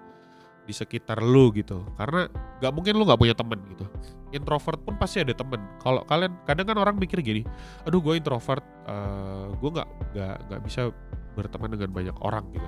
di 0.65 0.73
sekitar 0.73 1.21
lu 1.21 1.53
gitu. 1.53 1.85
Karena 1.95 2.25
nggak 2.61 2.73
mungkin 2.73 2.93
lu 2.97 3.05
nggak 3.05 3.21
punya 3.21 3.35
temen 3.37 3.61
gitu. 3.71 3.85
Introvert 4.33 4.81
pun 4.81 4.97
pasti 4.97 5.21
ada 5.21 5.31
temen. 5.31 5.61
Kalau 5.79 6.01
kalian 6.03 6.33
kadang 6.43 6.65
kan 6.67 6.77
orang 6.81 6.95
mikir 6.97 7.21
gini 7.21 7.45
aduh 7.85 8.01
gue 8.01 8.17
introvert 8.17 8.65
eh 8.89 9.47
gue 9.55 9.69
nggak 9.69 9.89
nggak 10.13 10.35
nggak 10.49 10.61
bisa 10.65 10.89
berteman 11.37 11.77
dengan 11.77 11.89
banyak 11.93 12.17
orang 12.25 12.45
gitu. 12.51 12.67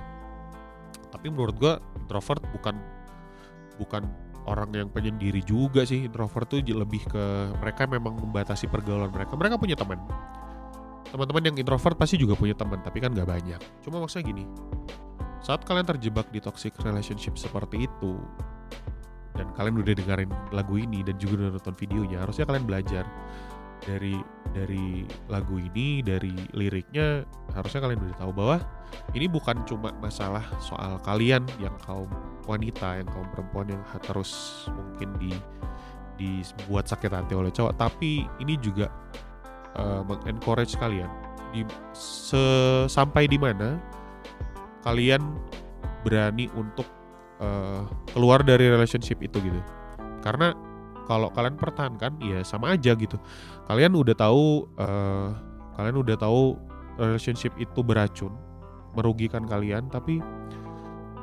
Tapi 1.11 1.27
menurut 1.33 1.55
gue 1.57 1.73
introvert 2.05 2.41
bukan 2.53 2.75
bukan 3.81 4.03
orang 4.47 4.69
yang 4.71 4.89
penyendiri 4.93 5.43
juga 5.43 5.83
sih. 5.83 6.07
Introvert 6.07 6.47
tuh 6.47 6.61
lebih 6.63 7.03
ke 7.09 7.51
mereka 7.59 7.89
memang 7.89 8.15
membatasi 8.15 8.71
pergaulan 8.71 9.11
mereka. 9.11 9.35
Mereka 9.35 9.59
punya 9.59 9.75
teman 9.75 9.99
teman-teman 11.13 11.43
yang 11.51 11.55
introvert 11.57 11.95
pasti 11.95 12.19
juga 12.19 12.35
punya 12.35 12.53
teman 12.57 12.79
tapi 12.83 12.99
kan 12.99 13.11
nggak 13.13 13.27
banyak. 13.27 13.61
Cuma 13.83 14.03
maksudnya 14.03 14.31
gini 14.31 14.45
saat 15.47 15.63
kalian 15.63 15.87
terjebak 15.87 16.27
di 16.33 16.41
toxic 16.41 16.73
relationship 16.81 17.37
seperti 17.37 17.85
itu 17.85 18.19
dan 19.37 19.47
kalian 19.53 19.79
udah 19.79 19.93
dengerin 19.93 20.31
lagu 20.49 20.81
ini 20.81 21.05
dan 21.05 21.15
juga 21.21 21.45
udah 21.45 21.61
nonton 21.61 21.75
videonya 21.77 22.17
harusnya 22.25 22.43
kalian 22.49 22.65
belajar 22.65 23.05
dari 23.85 24.17
dari 24.51 25.05
lagu 25.29 25.55
ini 25.55 26.01
dari 26.01 26.33
liriknya 26.57 27.21
harusnya 27.53 27.79
kalian 27.85 28.01
udah 28.01 28.17
tahu 28.17 28.31
bahwa 28.33 28.57
ini 29.13 29.29
bukan 29.29 29.61
cuma 29.69 29.93
masalah 30.01 30.41
soal 30.57 30.97
kalian 31.05 31.45
yang 31.61 31.75
kaum 31.85 32.09
wanita 32.49 32.97
yang 32.97 33.07
kaum 33.07 33.27
perempuan 33.31 33.69
yang 33.69 33.83
terus 34.03 34.65
mungkin 34.73 35.13
di 35.21 35.31
dibuat 36.17 36.89
sakit 36.89 37.13
hati 37.13 37.37
oleh 37.37 37.53
cowok 37.53 37.77
tapi 37.77 38.25
ini 38.41 38.57
juga 38.57 38.89
uh, 39.77 40.01
mengencourage 40.03 40.75
kalian. 40.75 41.09
Di 41.55 41.63
sampai 42.91 43.29
di 43.31 43.39
mana 43.39 43.79
kalian 44.83 45.21
berani 46.03 46.51
untuk 46.53 46.85
uh, 47.39 47.87
keluar 48.11 48.43
dari 48.43 48.67
relationship 48.67 49.21
itu 49.23 49.39
gitu. 49.39 49.61
Karena 50.21 50.53
kalau 51.07 51.31
kalian 51.31 51.55
pertahankan 51.55 52.19
ya 52.19 52.43
sama 52.43 52.75
aja 52.75 52.91
gitu. 52.93 53.15
Kalian 53.71 53.95
udah 53.95 54.15
tahu 54.17 54.67
uh, 54.75 55.31
kalian 55.79 56.03
udah 56.03 56.19
tahu 56.19 56.59
relationship 56.99 57.55
itu 57.55 57.79
beracun 57.85 58.33
merugikan 58.97 59.45
kalian 59.45 59.87
tapi 59.93 60.19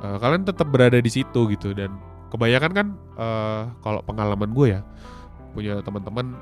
uh, 0.01 0.17
kalian 0.23 0.47
tetap 0.47 0.73
berada 0.73 0.97
di 0.97 1.11
situ 1.13 1.53
gitu. 1.53 1.77
Dan 1.77 2.01
kebanyakan 2.33 2.73
kan 2.73 2.87
uh, 3.21 3.63
kalau 3.85 4.01
pengalaman 4.09 4.51
gue 4.57 4.67
ya 4.79 4.81
punya 5.53 5.79
teman-teman 5.85 6.35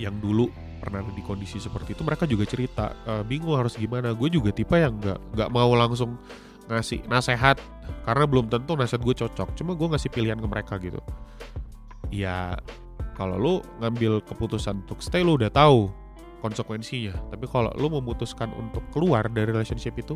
yang 0.00 0.16
dulu 0.18 0.50
pernah 0.78 1.02
ada 1.02 1.12
di 1.12 1.22
kondisi 1.22 1.58
seperti 1.58 1.92
itu 1.92 2.02
mereka 2.06 2.24
juga 2.24 2.44
cerita 2.46 2.94
"Eh, 3.06 3.22
bingung 3.26 3.58
harus 3.58 3.74
gimana. 3.74 4.14
Gue 4.14 4.30
juga 4.30 4.54
tipe 4.54 4.74
yang 4.78 4.96
nggak 4.98 5.18
nggak 5.34 5.50
mau 5.50 5.70
langsung 5.74 6.16
ngasih 6.68 7.04
nasehat 7.08 7.58
karena 8.04 8.24
belum 8.28 8.52
tentu 8.52 8.76
nasihat 8.76 9.00
gue 9.00 9.14
cocok 9.24 9.56
cuma 9.56 9.72
gue 9.72 9.88
ngasih 9.88 10.10
pilihan 10.12 10.38
ke 10.38 10.48
mereka 10.48 10.74
gitu. 10.78 11.00
Ya 12.12 12.56
kalau 13.18 13.36
lu 13.36 13.54
ngambil 13.82 14.22
keputusan 14.24 14.86
untuk 14.86 15.02
stay 15.02 15.26
lu 15.26 15.34
udah 15.34 15.50
tahu 15.50 15.90
konsekuensinya. 16.44 17.34
Tapi 17.34 17.44
kalau 17.50 17.74
lu 17.74 17.90
memutuskan 17.90 18.54
untuk 18.54 18.86
keluar 18.94 19.26
dari 19.26 19.50
relationship 19.50 19.98
itu 19.98 20.14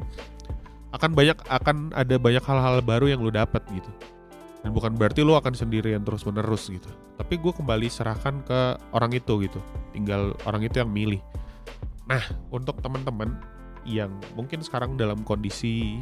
akan 0.92 1.11
banyak 1.16 1.38
akan 1.49 1.76
ada 1.97 2.14
banyak 2.21 2.45
hal-hal 2.45 2.85
baru 2.85 3.09
yang 3.09 3.21
lu 3.25 3.33
dapat 3.33 3.64
gitu 3.73 3.88
dan 4.62 4.71
bukan 4.71 4.95
berarti 4.95 5.26
lu 5.26 5.35
akan 5.35 5.59
sendirian 5.59 6.07
terus 6.07 6.23
menerus 6.23 6.71
gitu. 6.71 6.87
Tapi 7.19 7.35
gue 7.38 7.50
kembali 7.50 7.90
serahkan 7.90 8.47
ke 8.47 8.61
orang 8.95 9.11
itu 9.11 9.42
gitu. 9.42 9.59
Tinggal 9.90 10.38
orang 10.47 10.62
itu 10.62 10.78
yang 10.78 10.90
milih. 10.90 11.19
Nah 12.07 12.23
untuk 12.54 12.78
teman-teman 12.78 13.42
yang 13.83 14.14
mungkin 14.38 14.62
sekarang 14.62 14.95
dalam 14.95 15.26
kondisi 15.26 15.99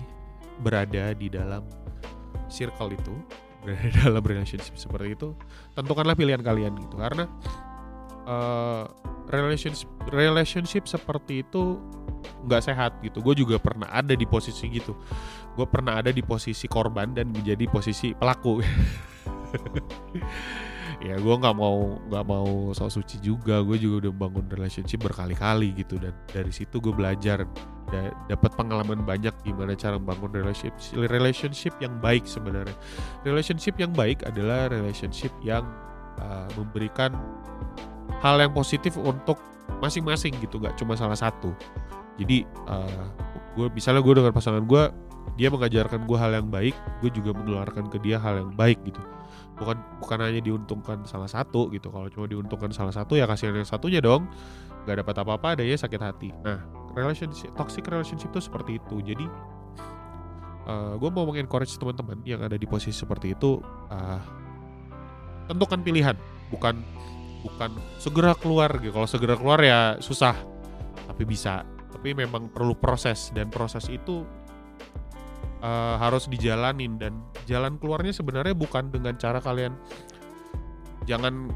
berada 0.61 1.17
di 1.17 1.33
dalam 1.33 1.65
circle 2.53 2.93
itu 2.93 3.15
berada 3.65 3.89
dalam 4.05 4.21
relationship 4.21 4.77
seperti 4.77 5.17
itu 5.17 5.33
tentukanlah 5.73 6.13
pilihan 6.13 6.45
kalian 6.45 6.77
gitu. 6.77 7.01
Karena 7.01 7.25
eh, 8.31 8.83
relationship 9.35 9.91
relationship 10.15 10.85
seperti 10.87 11.43
itu 11.43 11.83
nggak 12.47 12.63
sehat 12.63 12.93
gitu. 13.05 13.21
Gue 13.21 13.35
juga 13.37 13.59
pernah 13.61 13.91
ada 13.91 14.15
di 14.17 14.25
posisi 14.25 14.71
gitu. 14.71 14.97
Gue 15.59 15.67
pernah 15.67 16.01
ada 16.01 16.15
di 16.15 16.23
posisi 16.23 16.71
korban 16.71 17.13
dan 17.13 17.35
menjadi 17.35 17.67
posisi 17.69 18.15
pelaku. 18.15 18.61
Ya 21.01 21.17
gue 21.17 21.33
nggak 21.33 21.57
mau 21.57 21.97
nggak 22.13 22.25
mau 22.29 22.77
sok 22.77 23.01
suci 23.01 23.25
juga. 23.25 23.65
Gue 23.65 23.81
juga 23.81 24.05
udah 24.05 24.13
bangun 24.13 24.47
relationship 24.53 25.01
berkali-kali 25.01 25.73
gitu 25.73 25.97
dan 25.97 26.13
dari 26.29 26.53
situ 26.53 26.77
gue 26.77 26.93
belajar 26.93 27.49
da- 27.89 28.13
dapat 28.29 28.53
pengalaman 28.53 29.01
banyak 29.09 29.33
gimana 29.41 29.73
cara 29.81 29.97
membangun 29.97 30.45
relationship 30.45 30.93
relationship 31.09 31.73
yang 31.81 31.97
baik 32.05 32.29
sebenarnya. 32.29 32.77
Relationship 33.25 33.81
yang 33.81 33.97
baik 33.97 34.29
adalah 34.29 34.69
relationship 34.69 35.33
yang 35.41 35.65
uh, 36.21 36.45
memberikan 36.61 37.17
hal 38.21 38.37
yang 38.37 38.53
positif 38.53 38.97
untuk 39.01 39.41
masing-masing 39.81 40.37
gitu 40.45 40.61
nggak 40.61 40.77
cuma 40.77 40.95
salah 40.95 41.17
satu. 41.17 41.57
Jadi 42.21 42.45
uh, 42.69 43.07
gue 43.57 43.67
misalnya 43.73 44.05
gue 44.05 44.15
dengan 44.21 44.33
pasangan 44.37 44.63
gue 44.63 44.83
dia 45.41 45.49
mengajarkan 45.49 46.05
gue 46.05 46.19
hal 46.21 46.33
yang 46.37 46.49
baik 46.53 46.77
gue 47.01 47.11
juga 47.13 47.33
menularkan 47.33 47.89
ke 47.89 47.97
dia 48.05 48.21
hal 48.21 48.45
yang 48.45 48.53
baik 48.53 48.77
gitu. 48.85 49.01
Bukan 49.57 49.77
bukan 50.05 50.19
hanya 50.21 50.41
diuntungkan 50.41 51.05
salah 51.09 51.29
satu 51.29 51.73
gitu. 51.73 51.89
Kalau 51.89 52.09
cuma 52.13 52.29
diuntungkan 52.29 52.73
salah 52.73 52.93
satu 52.93 53.17
ya 53.17 53.25
kasihan 53.25 53.57
yang 53.57 53.69
satunya 53.69 54.05
dong. 54.05 54.29
Nggak 54.85 55.05
dapat 55.05 55.15
apa-apa 55.25 55.47
ada 55.57 55.65
ya 55.65 55.77
sakit 55.77 56.01
hati. 56.01 56.31
Nah 56.45 56.61
relationship 56.93 57.53
toxic 57.57 57.85
relationship 57.89 58.29
tuh 58.33 58.45
seperti 58.45 58.77
itu. 58.77 59.01
Jadi 59.01 59.25
uh, 60.69 60.95
gue 61.01 61.11
mau 61.13 61.25
mengencourage 61.25 61.73
teman-teman 61.81 62.21
yang 62.29 62.41
ada 62.45 62.57
di 62.61 62.69
posisi 62.69 62.97
seperti 62.97 63.33
itu 63.33 63.61
uh, 63.89 64.21
tentukan 65.49 65.81
pilihan. 65.81 66.17
Bukan 66.51 66.83
bukan 67.41 67.75
segera 67.97 68.37
keluar 68.37 68.71
gitu 68.79 68.93
kalau 68.93 69.09
segera 69.09 69.35
keluar 69.37 69.61
ya 69.65 69.97
susah 69.99 70.37
tapi 71.09 71.25
bisa 71.25 71.65
tapi 71.91 72.17
memang 72.17 72.49
perlu 72.49 72.77
proses 72.77 73.29
dan 73.37 73.53
proses 73.53 73.89
itu 73.93 74.25
uh, 75.61 75.97
harus 76.01 76.29
dijalanin 76.29 76.97
dan 76.97 77.21
jalan 77.45 77.77
keluarnya 77.77 78.13
sebenarnya 78.13 78.57
bukan 78.57 78.89
dengan 78.89 79.17
cara 79.17 79.41
kalian 79.41 79.77
jangan 81.09 81.53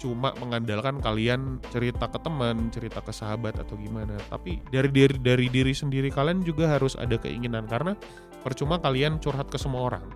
cuma 0.00 0.32
mengandalkan 0.40 0.96
kalian 1.04 1.60
cerita 1.68 2.08
ke 2.08 2.16
teman, 2.24 2.72
cerita 2.72 3.04
ke 3.04 3.12
sahabat 3.12 3.60
atau 3.60 3.76
gimana. 3.76 4.16
Tapi 4.32 4.64
dari 4.72 4.88
diri 4.88 5.20
dari 5.20 5.46
diri 5.52 5.76
sendiri 5.76 6.08
kalian 6.08 6.40
juga 6.40 6.72
harus 6.72 6.96
ada 6.96 7.20
keinginan 7.20 7.68
karena 7.68 7.92
percuma 8.40 8.80
kalian 8.80 9.20
curhat 9.20 9.52
ke 9.52 9.60
semua 9.60 9.92
orang. 9.92 10.08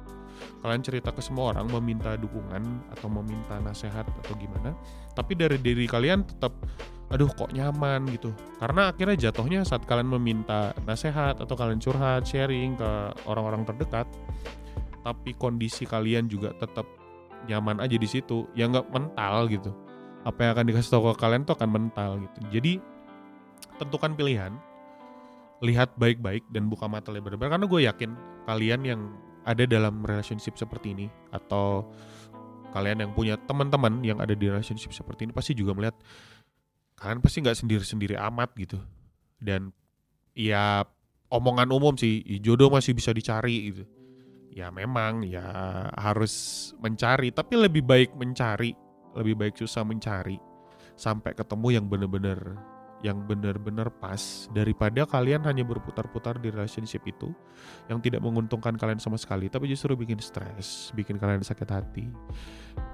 Kalian 0.64 0.80
cerita 0.80 1.12
ke 1.12 1.20
semua 1.20 1.52
orang 1.52 1.68
meminta 1.68 2.16
dukungan 2.16 2.88
atau 2.96 3.12
meminta 3.12 3.60
nasihat 3.60 4.08
atau 4.24 4.32
gimana. 4.40 4.72
Tapi 5.12 5.36
dari 5.36 5.60
diri 5.60 5.84
kalian 5.84 6.24
tetap 6.24 6.56
aduh 7.12 7.28
kok 7.28 7.52
nyaman 7.52 8.08
gitu. 8.08 8.32
Karena 8.56 8.88
akhirnya 8.88 9.28
jatuhnya 9.28 9.60
saat 9.68 9.84
kalian 9.84 10.08
meminta 10.08 10.72
nasihat 10.88 11.36
atau 11.36 11.52
kalian 11.52 11.84
curhat, 11.84 12.24
sharing 12.24 12.80
ke 12.80 12.90
orang-orang 13.28 13.68
terdekat, 13.68 14.08
tapi 15.04 15.36
kondisi 15.36 15.84
kalian 15.84 16.32
juga 16.32 16.56
tetap 16.56 16.88
nyaman 17.44 17.78
aja 17.84 17.96
di 18.00 18.08
situ 18.08 18.48
ya 18.56 18.64
nggak 18.68 18.88
mental 18.88 19.52
gitu 19.52 19.70
apa 20.24 20.38
yang 20.40 20.50
akan 20.56 20.66
dikasih 20.72 20.90
tahu 20.96 21.12
ke 21.12 21.20
kalian 21.20 21.44
tuh 21.44 21.54
akan 21.60 21.70
mental 21.70 22.10
gitu 22.24 22.38
jadi 22.48 22.72
tentukan 23.76 24.16
pilihan 24.16 24.52
lihat 25.60 25.92
baik-baik 26.00 26.44
dan 26.48 26.72
buka 26.72 26.88
mata 26.88 27.12
lebar-lebar 27.12 27.52
karena 27.52 27.66
gue 27.68 27.80
yakin 27.84 28.10
kalian 28.48 28.80
yang 28.84 29.00
ada 29.44 29.64
dalam 29.68 30.00
relationship 30.02 30.56
seperti 30.56 30.96
ini 30.96 31.06
atau 31.30 31.88
kalian 32.74 33.06
yang 33.06 33.12
punya 33.14 33.38
teman-teman 33.38 34.02
yang 34.02 34.18
ada 34.18 34.34
di 34.34 34.50
relationship 34.50 34.90
seperti 34.90 35.30
ini 35.30 35.32
pasti 35.32 35.54
juga 35.54 35.76
melihat 35.78 35.94
kalian 36.98 37.22
pasti 37.22 37.38
nggak 37.44 37.58
sendiri-sendiri 37.60 38.18
amat 38.18 38.50
gitu. 38.58 38.80
Dan 39.38 39.70
ya 40.34 40.82
omongan 41.30 41.70
umum 41.70 41.94
sih 41.94 42.24
jodoh 42.42 42.72
masih 42.72 42.96
bisa 42.96 43.14
dicari 43.14 43.70
gitu. 43.70 43.84
Ya 44.54 44.70
memang 44.74 45.22
ya 45.26 45.44
harus 45.94 46.70
mencari 46.82 47.30
tapi 47.30 47.58
lebih 47.58 47.82
baik 47.86 48.14
mencari 48.18 48.74
lebih 49.14 49.38
baik 49.38 49.54
susah 49.54 49.86
mencari 49.86 50.38
sampai 50.94 51.34
ketemu 51.34 51.78
yang 51.78 51.86
benar-benar 51.86 52.58
yang 53.04 53.20
benar-benar 53.28 53.92
pas 53.92 54.48
daripada 54.56 55.04
kalian 55.04 55.44
hanya 55.44 55.60
berputar-putar 55.60 56.40
di 56.40 56.48
relationship 56.48 57.04
itu 57.04 57.28
yang 57.92 58.00
tidak 58.00 58.24
menguntungkan 58.24 58.80
kalian 58.80 58.96
sama 58.96 59.20
sekali 59.20 59.52
tapi 59.52 59.68
justru 59.68 59.92
bikin 59.92 60.16
stres 60.24 60.88
bikin 60.96 61.20
kalian 61.20 61.44
sakit 61.44 61.68
hati. 61.68 62.08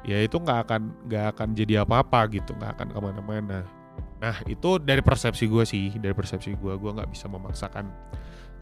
Ya 0.03 0.19
itu 0.19 0.35
nggak 0.35 0.67
akan 0.67 0.83
nggak 1.07 1.27
akan 1.39 1.49
jadi 1.55 1.87
apa-apa 1.87 2.27
gitu 2.35 2.59
nggak 2.59 2.75
akan 2.75 2.89
ke 2.91 2.99
mana-mana. 2.99 3.61
Nah 4.19 4.37
itu 4.51 4.83
dari 4.83 4.99
persepsi 4.99 5.47
gue 5.47 5.63
sih 5.63 5.95
dari 5.95 6.13
persepsi 6.13 6.59
gue 6.59 6.75
gue 6.75 6.91
nggak 6.91 7.15
bisa 7.15 7.31
memaksakan 7.31 7.87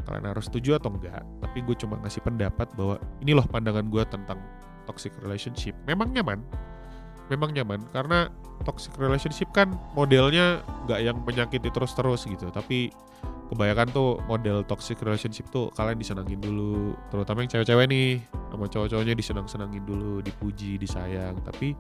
kalian 0.05 0.31
harus 0.31 0.47
setuju 0.47 0.79
atau 0.79 0.95
enggak 0.95 1.27
tapi 1.43 1.59
gue 1.65 1.75
cuma 1.75 1.99
ngasih 1.99 2.23
pendapat 2.23 2.71
bahwa 2.79 3.03
ini 3.19 3.35
loh 3.35 3.43
pandangan 3.49 3.89
gue 3.89 4.05
tentang 4.05 4.37
toxic 4.85 5.17
relationship. 5.25 5.73
Memang 5.89 6.13
nyaman 6.13 6.45
memang 7.29 7.55
nyaman. 7.55 7.81
Karena 7.93 8.29
toxic 8.67 8.93
relationship 8.99 9.49
kan 9.55 9.71
modelnya 9.95 10.65
nggak 10.89 11.01
yang 11.01 11.17
menyakiti 11.23 11.71
terus-terus 11.71 12.27
gitu. 12.27 12.51
Tapi 12.51 12.91
kebanyakan 13.49 13.89
tuh 13.97 14.21
model 14.29 14.61
toxic 14.69 15.01
relationship 15.01 15.49
tuh 15.49 15.73
kalian 15.73 15.97
disenangin 15.97 16.41
dulu. 16.41 16.93
Terutama 17.09 17.45
yang 17.45 17.51
cewek-cewek 17.53 17.87
nih 17.89 18.09
sama 18.53 18.67
cowok-cowoknya 18.69 19.15
disenang-senangin 19.17 19.85
dulu 19.89 20.21
dipuji 20.21 20.77
disayang. 20.77 21.39
Tapi 21.41 21.73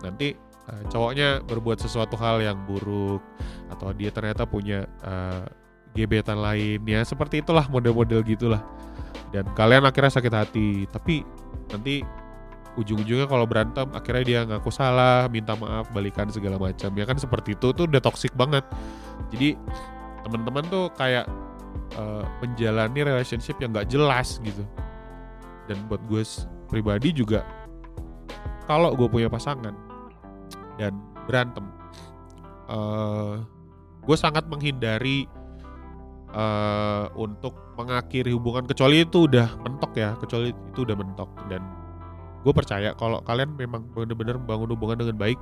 nanti 0.00 0.32
uh, 0.70 0.82
cowoknya 0.88 1.44
berbuat 1.44 1.82
sesuatu 1.82 2.16
hal 2.16 2.40
yang 2.40 2.58
buruk 2.64 3.20
atau 3.68 3.92
dia 3.92 4.08
ternyata 4.08 4.48
punya 4.48 4.88
uh, 5.04 5.44
gebetan 5.92 6.40
lain. 6.40 6.80
Ya 6.88 7.04
seperti 7.04 7.44
itulah 7.44 7.68
model-model 7.68 8.24
gitulah. 8.24 8.64
Dan 9.28 9.44
kalian 9.52 9.84
akhirnya 9.84 10.12
sakit 10.14 10.32
hati. 10.32 10.68
Tapi 10.88 11.20
nanti 11.68 12.00
ujung-ujungnya 12.78 13.26
kalau 13.26 13.44
berantem 13.44 13.90
akhirnya 13.90 14.24
dia 14.24 14.40
ngaku 14.46 14.70
salah 14.70 15.26
minta 15.26 15.58
maaf 15.58 15.90
balikan 15.90 16.30
segala 16.30 16.56
macam. 16.56 16.94
Ya 16.94 17.04
kan 17.04 17.18
seperti 17.18 17.58
itu 17.58 17.74
tuh 17.74 17.90
udah 17.90 17.98
toxic 17.98 18.30
banget. 18.38 18.62
Jadi 19.34 19.58
teman-teman 20.22 20.64
tuh 20.70 20.88
kayak 20.94 21.26
uh, 21.98 22.22
menjalani 22.38 23.02
relationship 23.02 23.58
yang 23.58 23.74
gak 23.74 23.90
jelas 23.90 24.38
gitu. 24.40 24.62
Dan 25.66 25.84
buat 25.90 26.00
gue 26.06 26.22
pribadi 26.70 27.12
juga 27.12 27.44
kalau 28.68 28.92
gue 28.94 29.08
punya 29.08 29.28
pasangan 29.28 29.72
dan 30.76 30.92
berantem 31.24 31.64
uh, 32.68 33.40
gue 34.04 34.16
sangat 34.16 34.44
menghindari 34.48 35.28
uh, 36.32 37.08
untuk 37.16 37.56
mengakhiri 37.76 38.32
hubungan 38.32 38.64
kecuali 38.64 39.04
itu 39.04 39.28
udah 39.28 39.48
mentok 39.64 39.92
ya 39.96 40.16
kecuali 40.16 40.52
itu 40.52 40.80
udah 40.84 40.96
mentok. 40.96 41.30
Dan 41.48 41.62
gue 42.42 42.52
percaya 42.54 42.94
kalau 42.94 43.18
kalian 43.26 43.54
memang 43.58 43.82
benar-benar 43.92 44.38
membangun 44.38 44.70
hubungan 44.74 44.98
dengan 45.02 45.16
baik 45.18 45.38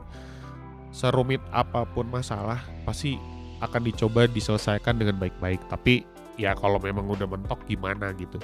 serumit 0.97 1.43
apa 1.53 1.85
pun 1.85 2.09
masalah 2.09 2.63
pasti 2.89 3.21
akan 3.61 3.89
dicoba 3.89 4.29
diselesaikan 4.29 5.01
dengan 5.01 5.17
baik-baik. 5.17 5.61
Tapi 5.69 6.05
ya 6.37 6.53
kalau 6.57 6.81
memang 6.81 7.09
udah 7.09 7.29
mentok 7.29 7.65
gimana 7.69 8.13
gitu? 8.17 8.41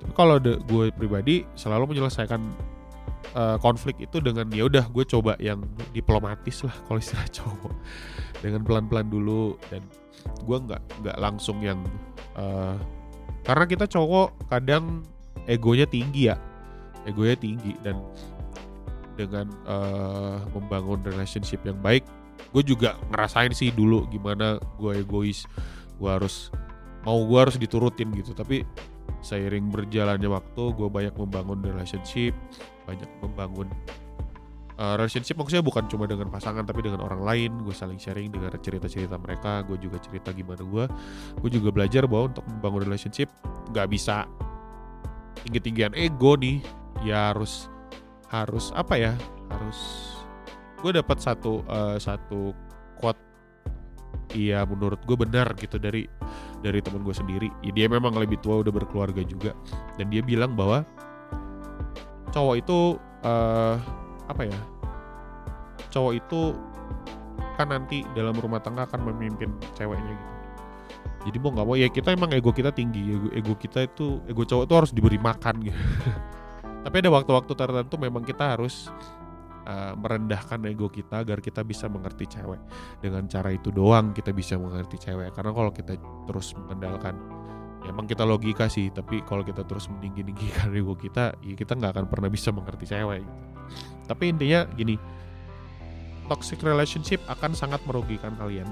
Tapi 0.00 0.12
kalau 0.12 0.40
gue 0.40 0.92
pribadi 0.92 1.44
selalu 1.56 1.96
menyelesaikan 1.96 2.40
uh, 3.36 3.56
konflik 3.60 3.96
itu 4.00 4.20
dengan 4.20 4.48
ya 4.52 4.68
udah 4.68 4.88
gue 4.92 5.04
coba 5.08 5.36
yang 5.40 5.60
diplomatis 5.92 6.64
lah 6.64 6.76
kalau 6.88 7.00
istilah 7.00 7.28
cowok. 7.40 7.72
Dengan 8.44 8.60
pelan-pelan 8.64 9.08
dulu 9.08 9.56
dan 9.72 9.80
gue 10.44 10.58
nggak 10.68 10.82
nggak 11.00 11.16
langsung 11.16 11.64
yang 11.64 11.80
uh, 12.36 12.76
karena 13.46 13.64
kita 13.64 13.86
cowok 13.86 14.50
kadang 14.50 15.06
egonya 15.46 15.86
tinggi 15.86 16.28
ya 16.28 16.36
egonya 17.06 17.36
tinggi 17.38 17.72
dan 17.80 18.02
dengan 19.16 19.48
uh, 19.64 20.44
membangun 20.52 21.00
relationship 21.06 21.64
yang 21.64 21.78
baik 21.80 22.04
gue 22.52 22.62
juga 22.62 23.00
ngerasain 23.08 23.52
sih 23.56 23.72
dulu 23.72 24.04
gimana 24.12 24.60
gue 24.76 25.00
egois 25.00 25.48
gue 25.96 26.10
harus 26.10 26.52
mau 27.06 27.22
gue 27.22 27.38
harus 27.38 27.56
diturutin 27.56 28.10
gitu. 28.18 28.34
Tapi 28.34 28.66
seiring 29.22 29.70
berjalannya 29.70 30.26
waktu 30.26 30.62
gue 30.74 30.88
banyak 30.90 31.14
membangun 31.14 31.62
relationship 31.62 32.34
banyak 32.84 33.06
membangun 33.22 33.70
uh, 34.78 34.94
relationship 34.98 35.38
maksudnya 35.38 35.62
bukan 35.62 35.86
cuma 35.86 36.10
dengan 36.10 36.26
pasangan 36.26 36.66
tapi 36.66 36.82
dengan 36.82 37.06
orang 37.06 37.22
lain. 37.22 37.50
Gue 37.62 37.72
saling 37.72 38.02
sharing 38.02 38.34
dengan 38.34 38.50
cerita-cerita 38.58 39.14
mereka 39.22 39.62
gue 39.64 39.78
juga 39.78 40.02
cerita 40.02 40.34
gimana 40.34 40.66
gue. 40.66 40.84
Gue 41.38 41.50
juga 41.54 41.70
belajar 41.70 42.10
bahwa 42.10 42.34
untuk 42.34 42.44
membangun 42.50 42.90
relationship 42.90 43.30
nggak 43.70 43.86
bisa 43.86 44.26
tinggi-tinggian 45.46 45.94
ego 45.94 46.34
nih 46.34 46.58
ya 47.04 47.32
harus 47.32 47.68
harus 48.30 48.72
apa 48.74 48.94
ya 48.98 49.12
harus 49.52 49.78
gue 50.80 50.92
dapat 50.94 51.18
satu 51.18 51.64
uh, 51.66 51.96
satu 51.96 52.52
quote 52.98 53.20
iya 54.34 54.62
menurut 54.68 55.00
gue 55.02 55.16
benar 55.16 55.54
gitu 55.56 55.80
dari 55.80 56.04
dari 56.64 56.80
temen 56.80 57.06
gue 57.06 57.14
sendiri. 57.14 57.48
Ya, 57.62 57.70
dia 57.70 57.86
memang 57.86 58.16
lebih 58.16 58.40
tua 58.40 58.58
udah 58.64 58.72
berkeluarga 58.74 59.22
juga. 59.22 59.54
Dan 59.94 60.10
dia 60.10 60.24
bilang 60.24 60.56
bahwa 60.58 60.82
cowok 62.34 62.54
itu 62.58 62.78
uh, 63.24 63.76
apa 64.26 64.42
ya 64.44 64.58
cowok 65.88 66.12
itu 66.18 66.40
kan 67.56 67.72
nanti 67.72 68.04
dalam 68.12 68.36
rumah 68.36 68.60
tangga 68.60 68.84
akan 68.84 69.08
memimpin 69.08 69.48
ceweknya 69.72 70.12
gitu. 70.12 70.34
Jadi 71.26 71.36
mau 71.40 71.50
nggak 71.50 71.66
mau 71.66 71.76
ya 71.78 71.88
kita 71.88 72.12
emang 72.12 72.30
ego 72.36 72.52
kita 72.52 72.70
tinggi 72.70 73.16
ego, 73.16 73.28
ego 73.32 73.54
kita 73.56 73.88
itu 73.88 74.20
ego 74.28 74.44
cowok 74.44 74.64
itu 74.68 74.74
harus 74.76 74.92
diberi 74.92 75.18
makan 75.18 75.54
gitu 75.64 75.74
tapi 76.86 77.02
ada 77.02 77.10
waktu-waktu 77.10 77.50
tertentu 77.58 77.98
memang 77.98 78.22
kita 78.22 78.54
harus 78.54 78.86
uh, 79.66 79.98
merendahkan 79.98 80.62
ego 80.70 80.86
kita 80.86 81.26
agar 81.26 81.42
kita 81.42 81.66
bisa 81.66 81.90
mengerti 81.90 82.30
cewek. 82.30 82.62
Dengan 83.02 83.26
cara 83.26 83.50
itu 83.50 83.74
doang 83.74 84.14
kita 84.14 84.30
bisa 84.30 84.54
mengerti 84.54 84.94
cewek. 85.02 85.34
Karena 85.34 85.50
kalau 85.50 85.74
kita 85.74 85.98
terus 86.30 86.54
mengandalkan 86.54 87.18
ya 87.82 87.90
emang 87.90 88.06
kita 88.06 88.22
logika 88.26 88.66
sih 88.70 88.90
tapi 88.90 89.22
kalau 89.26 89.42
kita 89.42 89.62
terus 89.66 89.86
meninggi-ninggikan 89.90 90.74
ego 90.74 90.98
kita 90.98 91.38
ya 91.38 91.54
kita 91.54 91.74
nggak 91.74 91.98
akan 91.98 92.06
pernah 92.06 92.30
bisa 92.30 92.54
mengerti 92.54 92.86
cewek. 92.86 93.26
Tapi 94.06 94.24
intinya 94.30 94.62
gini, 94.78 94.94
toxic 96.30 96.62
relationship 96.62 97.18
akan 97.26 97.50
sangat 97.50 97.82
merugikan 97.82 98.38
kalian. 98.38 98.70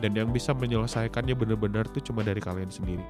Dan 0.00 0.16
yang 0.16 0.32
bisa 0.32 0.56
menyelesaikannya 0.56 1.36
benar-benar 1.36 1.84
itu 1.92 2.08
cuma 2.08 2.24
dari 2.24 2.40
kalian 2.40 2.72
sendiri. 2.72 3.04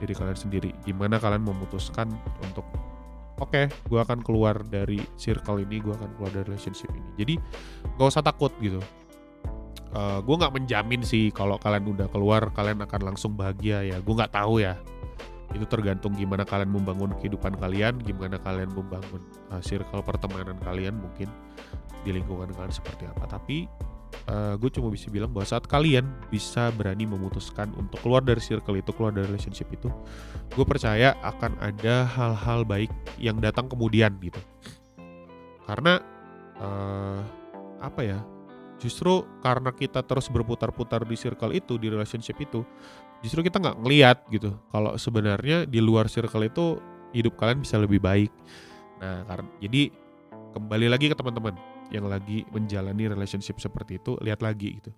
Dari 0.00 0.16
kalian 0.16 0.38
sendiri. 0.40 0.72
Gimana 0.80 1.20
kalian 1.20 1.44
memutuskan 1.44 2.08
untuk 2.40 2.64
oke 3.38 3.48
okay, 3.48 3.64
gue 3.88 4.00
akan 4.00 4.20
keluar 4.20 4.60
dari 4.66 5.00
circle 5.16 5.62
ini 5.62 5.80
gue 5.80 5.94
akan 5.94 6.10
keluar 6.18 6.30
dari 6.34 6.44
relationship 6.52 6.90
ini. 6.92 7.10
Jadi 7.16 7.34
gak 7.96 8.08
usah 8.08 8.24
takut 8.24 8.52
gitu. 8.60 8.82
Uh, 9.92 10.24
gue 10.24 10.34
nggak 10.40 10.56
menjamin 10.56 11.04
sih 11.04 11.28
kalau 11.28 11.60
kalian 11.60 11.84
udah 11.92 12.08
keluar 12.08 12.48
kalian 12.56 12.80
akan 12.80 13.12
langsung 13.12 13.36
bahagia 13.36 13.84
ya. 13.84 14.00
Gue 14.00 14.14
nggak 14.16 14.32
tahu 14.32 14.64
ya. 14.64 14.80
Itu 15.52 15.68
tergantung 15.68 16.16
gimana 16.16 16.48
kalian 16.48 16.72
membangun 16.72 17.12
kehidupan 17.20 17.60
kalian 17.60 18.00
gimana 18.00 18.40
kalian 18.40 18.72
membangun 18.72 19.20
uh, 19.52 19.60
circle 19.60 20.00
pertemanan 20.00 20.56
kalian 20.64 20.96
mungkin 20.96 21.28
di 22.08 22.10
lingkungan 22.16 22.48
kalian 22.56 22.72
seperti 22.72 23.04
apa. 23.04 23.36
Tapi 23.36 23.68
uh, 24.28 24.54
gue 24.56 24.70
cuma 24.72 24.88
bisa 24.92 25.08
bilang 25.08 25.30
bahwa 25.32 25.46
saat 25.48 25.64
kalian 25.66 26.06
bisa 26.28 26.70
berani 26.74 27.08
memutuskan 27.08 27.72
untuk 27.74 27.98
keluar 28.04 28.22
dari 28.22 28.40
circle 28.40 28.78
itu 28.78 28.90
keluar 28.94 29.10
dari 29.12 29.26
relationship 29.28 29.68
itu 29.72 29.88
gue 30.52 30.66
percaya 30.66 31.16
akan 31.24 31.56
ada 31.58 32.04
hal-hal 32.06 32.62
baik 32.62 32.92
yang 33.16 33.40
datang 33.40 33.66
kemudian 33.66 34.14
gitu. 34.20 34.38
Karena 35.64 36.02
uh, 36.60 37.20
apa 37.82 38.00
ya 38.04 38.18
justru 38.82 39.22
karena 39.40 39.70
kita 39.70 40.02
terus 40.02 40.26
berputar-putar 40.26 41.06
di 41.06 41.14
circle 41.14 41.54
itu 41.54 41.78
di 41.78 41.86
relationship 41.86 42.34
itu 42.42 42.66
justru 43.22 43.46
kita 43.46 43.62
nggak 43.62 43.78
ngeliat 43.80 44.18
gitu. 44.28 44.58
Kalau 44.70 44.98
sebenarnya 44.98 45.64
di 45.64 45.78
luar 45.78 46.10
circle 46.10 46.46
itu 46.46 46.82
hidup 47.14 47.38
kalian 47.38 47.62
bisa 47.62 47.78
lebih 47.78 48.02
baik. 48.02 48.30
Nah 48.98 49.24
karena 49.26 49.48
jadi 49.62 49.82
kembali 50.52 50.86
lagi 50.92 51.08
ke 51.08 51.16
teman-teman 51.16 51.71
yang 51.92 52.08
lagi 52.08 52.48
menjalani 52.48 53.12
relationship 53.12 53.60
seperti 53.60 54.00
itu 54.00 54.16
lihat 54.24 54.40
lagi 54.40 54.80
gitu. 54.80 54.90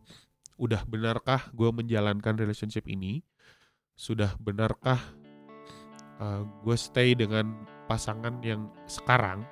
Udah 0.54 0.87
benarkah 0.87 1.50
gue 1.50 1.68
menjalankan 1.74 2.38
relationship 2.38 2.87
ini? 2.87 3.26
Sudah 3.98 4.38
benarkah 4.38 5.02
uh, 6.22 6.46
gue 6.62 6.76
stay 6.78 7.18
dengan 7.18 7.50
pasangan 7.90 8.38
yang 8.46 8.70
sekarang 8.87 9.42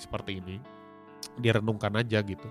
seperti 0.00 0.40
ini? 0.40 0.56
Direnungkan 1.36 1.92
aja 2.00 2.24
gitu. 2.24 2.48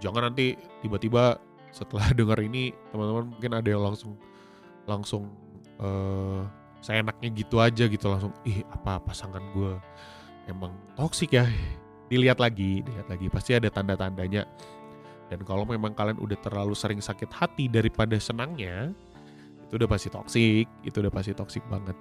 Jangan 0.00 0.32
nanti 0.32 0.56
tiba-tiba 0.80 1.36
setelah 1.68 2.08
dengar 2.18 2.40
ini 2.40 2.72
teman-teman 2.88 3.28
mungkin 3.28 3.52
ada 3.52 3.68
yang 3.68 3.84
langsung 3.84 4.16
langsung 4.88 5.28
uh, 5.80 6.48
saya 6.80 7.00
enaknya 7.00 7.32
gitu 7.32 7.60
aja 7.60 7.84
gitu 7.88 8.06
langsung 8.08 8.32
ih 8.44 8.60
apa 8.68 9.00
pasangan 9.00 9.40
gue 9.56 9.72
emang 10.48 10.72
toksik 10.96 11.32
ya 11.32 11.48
dilihat 12.14 12.38
lagi 12.38 12.80
dilihat 12.86 13.10
lagi. 13.10 13.26
Pasti 13.26 13.58
ada 13.58 13.66
tanda-tandanya. 13.66 14.46
Dan 15.28 15.42
kalau 15.42 15.66
memang 15.66 15.90
kalian 15.96 16.20
udah 16.22 16.38
terlalu 16.38 16.78
sering 16.78 17.02
sakit 17.02 17.32
hati 17.34 17.66
daripada 17.66 18.14
senangnya 18.22 18.94
itu 19.64 19.80
udah 19.80 19.88
pasti 19.88 20.08
toksik 20.12 20.66
itu 20.86 20.96
udah 21.02 21.10
pasti 21.10 21.34
toksik 21.34 21.64
banget. 21.66 21.98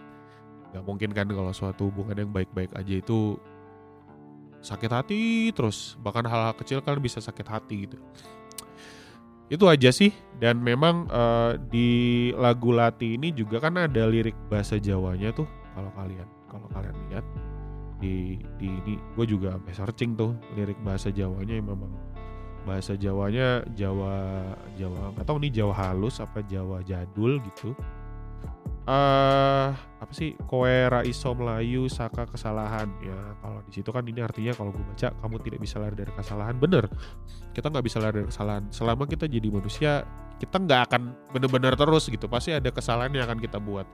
Gak 0.76 0.84
mungkin 0.86 1.10
kan 1.16 1.26
kalau 1.26 1.50
suatu 1.50 1.90
hubungan 1.90 2.14
yang 2.18 2.30
baik-baik 2.30 2.70
aja 2.78 2.94
itu 3.02 3.42
sakit 4.62 4.92
hati 4.92 5.22
terus. 5.56 5.98
Bahkan 5.98 6.30
hal-hal 6.30 6.54
kecil 6.54 6.86
kalian 6.86 7.02
bisa 7.02 7.18
sakit 7.18 7.48
hati 7.50 7.90
gitu. 7.90 7.98
Itu 9.52 9.70
aja 9.70 9.90
sih. 9.94 10.14
Dan 10.40 10.60
memang 10.64 11.08
uh, 11.12 11.56
di 11.58 12.32
lagu 12.36 12.74
Lati 12.74 13.16
ini 13.16 13.32
juga 13.32 13.62
kan 13.64 13.78
ada 13.80 14.04
lirik 14.10 14.36
bahasa 14.52 14.76
Jawanya 14.82 15.32
tuh 15.32 15.48
kalau 15.74 15.92
kalian 15.94 16.28
kalau 16.50 16.68
kalian 16.74 16.96
lihat 17.10 17.26
di 18.04 18.16
di 18.60 18.68
ini. 18.68 18.96
Gue 19.16 19.24
juga 19.24 19.56
sampai 19.56 19.72
searching 19.72 20.20
tuh 20.20 20.36
lirik 20.60 20.76
bahasa 20.84 21.08
Jawanya 21.08 21.56
yang 21.56 21.72
memang 21.72 21.92
bahasa 22.68 23.00
Jawanya 23.00 23.64
Jawa 23.72 24.44
Jawa 24.76 25.16
nggak 25.16 25.26
tahu 25.28 25.38
nih 25.40 25.52
Jawa 25.64 25.74
halus 25.76 26.20
apa 26.20 26.44
Jawa 26.44 26.84
jadul 26.84 27.40
gitu. 27.48 27.72
Uh, 28.84 29.72
apa 30.04 30.12
sih? 30.12 30.36
Koera 30.44 31.08
iso 31.08 31.32
melayu 31.32 31.88
saka 31.88 32.28
kesalahan. 32.28 32.92
Ya 33.00 33.16
kalau 33.40 33.64
di 33.64 33.72
situ 33.80 33.88
kan 33.96 34.04
ini 34.04 34.20
artinya 34.20 34.52
kalau 34.52 34.76
gue 34.76 34.84
baca 34.84 35.16
kamu 35.24 35.36
tidak 35.40 35.60
bisa 35.64 35.80
lari 35.80 35.96
dari 35.96 36.12
kesalahan. 36.12 36.60
Bener. 36.60 36.92
Kita 37.56 37.72
nggak 37.72 37.86
bisa 37.88 38.04
lari 38.04 38.20
dari 38.20 38.28
kesalahan. 38.28 38.68
Selama 38.76 39.08
kita 39.08 39.32
jadi 39.32 39.48
manusia 39.48 40.04
kita 40.36 40.60
nggak 40.60 40.82
akan 40.92 41.16
bener-bener 41.32 41.80
terus 41.80 42.12
gitu. 42.12 42.28
Pasti 42.28 42.52
ada 42.52 42.68
kesalahan 42.76 43.16
yang 43.16 43.24
akan 43.24 43.40
kita 43.40 43.56
buat. 43.56 43.88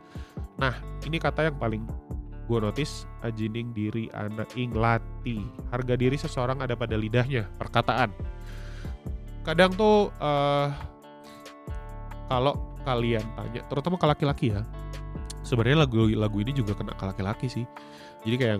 Nah 0.57 0.73
ini 1.05 1.21
kata 1.21 1.53
yang 1.53 1.57
paling 1.61 1.85
gue 2.49 2.57
notice 2.57 3.05
ajining 3.21 3.69
diri 3.77 4.09
anak 4.17 4.49
ing 4.57 4.73
lati. 4.73 5.45
Harga 5.69 5.93
diri 5.93 6.17
seseorang 6.17 6.65
ada 6.65 6.73
pada 6.73 6.97
lidahnya 6.97 7.45
perkataan. 7.61 8.09
Kadang 9.45 9.77
tuh 9.77 10.09
uh, 10.17 10.73
kalau 12.25 12.57
kalian 12.81 13.21
tanya 13.37 13.61
terutama 13.69 14.01
ke 14.01 14.07
laki-laki 14.09 14.47
ya 14.49 14.65
sebenarnya 15.49 15.85
lagu 15.85 16.05
lagu 16.13 16.37
ini 16.41 16.53
juga 16.53 16.77
kena 16.77 16.93
ke 16.93 17.05
laki-laki 17.05 17.47
sih. 17.49 17.65
Jadi 18.21 18.35
kayak 18.37 18.57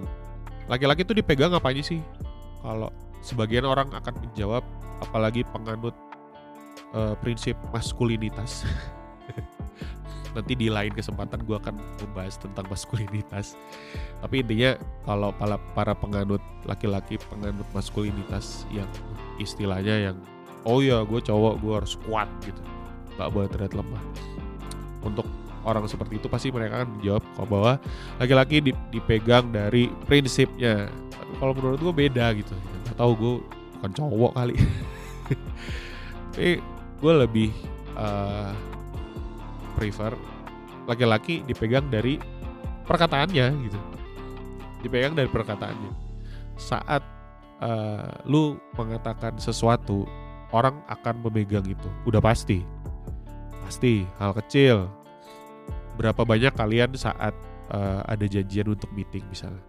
laki-laki 0.66 1.06
tuh 1.06 1.14
dipegang 1.14 1.54
apa 1.54 1.70
aja 1.70 1.82
sih? 1.86 2.02
Kalau 2.66 2.90
sebagian 3.22 3.70
orang 3.70 3.94
akan 3.94 4.14
menjawab 4.26 4.66
apalagi 5.06 5.46
penganut 5.54 5.94
uh, 6.98 7.14
prinsip 7.22 7.56
maskulinitas 7.72 8.66
nanti 10.34 10.54
di 10.54 10.68
lain 10.70 10.94
kesempatan 10.94 11.42
gue 11.46 11.58
akan 11.58 11.76
membahas 11.78 12.38
tentang 12.38 12.66
maskulinitas. 12.70 13.58
Tapi 14.22 14.46
intinya 14.46 14.78
kalau 15.06 15.30
para 15.34 15.58
para 15.74 15.94
penganut 15.98 16.44
laki-laki 16.66 17.18
penganut 17.30 17.66
maskulinitas 17.74 18.70
yang 18.70 18.88
istilahnya 19.42 20.12
yang 20.12 20.18
oh 20.68 20.84
ya 20.84 21.02
gue 21.06 21.20
cowok 21.22 21.54
gue 21.62 21.74
harus 21.74 21.94
kuat 22.06 22.30
gitu. 22.46 22.62
Nggak 23.18 23.30
boleh 23.34 23.48
terlihat 23.50 23.74
lemah. 23.74 24.04
Untuk 25.02 25.26
orang 25.64 25.88
seperti 25.88 26.22
itu 26.22 26.28
pasti 26.32 26.54
mereka 26.54 26.84
akan 26.84 26.90
menjawab 27.00 27.24
kalau 27.36 27.48
bahwa 27.48 27.74
laki-laki 28.22 28.58
dipegang 28.94 29.52
dari 29.52 29.90
prinsipnya. 30.06 30.88
Kalau 31.38 31.54
menurut 31.54 31.80
gue 31.82 31.94
beda 31.94 32.34
gitu. 32.38 32.54
Nggak 32.86 32.96
tahu 32.98 33.12
gue 33.18 33.34
bukan 33.80 33.92
cowok 33.96 34.32
kali. 34.36 34.56
Tapi 36.36 36.52
gue 37.00 37.14
lebih 37.16 37.50
uh, 37.96 38.52
prefer 39.80 40.12
laki-laki 40.84 41.40
dipegang 41.48 41.88
dari 41.88 42.20
perkataannya 42.84 43.48
gitu. 43.64 43.80
Dipegang 44.84 45.16
dari 45.16 45.32
perkataannya. 45.32 45.92
Saat 46.60 47.00
uh, 47.64 48.12
lu 48.28 48.60
mengatakan 48.76 49.40
sesuatu 49.40 50.04
orang 50.52 50.84
akan 50.92 51.24
memegang 51.24 51.64
itu. 51.64 51.88
Udah 52.04 52.20
pasti. 52.20 52.60
Pasti. 53.64 54.04
Hal 54.20 54.36
kecil. 54.36 54.92
Berapa 55.96 56.28
banyak 56.28 56.52
kalian 56.58 56.92
saat 57.00 57.32
uh, 57.72 58.04
ada 58.04 58.26
janjian 58.28 58.68
untuk 58.68 58.92
meeting 58.92 59.24
misalnya? 59.32 59.64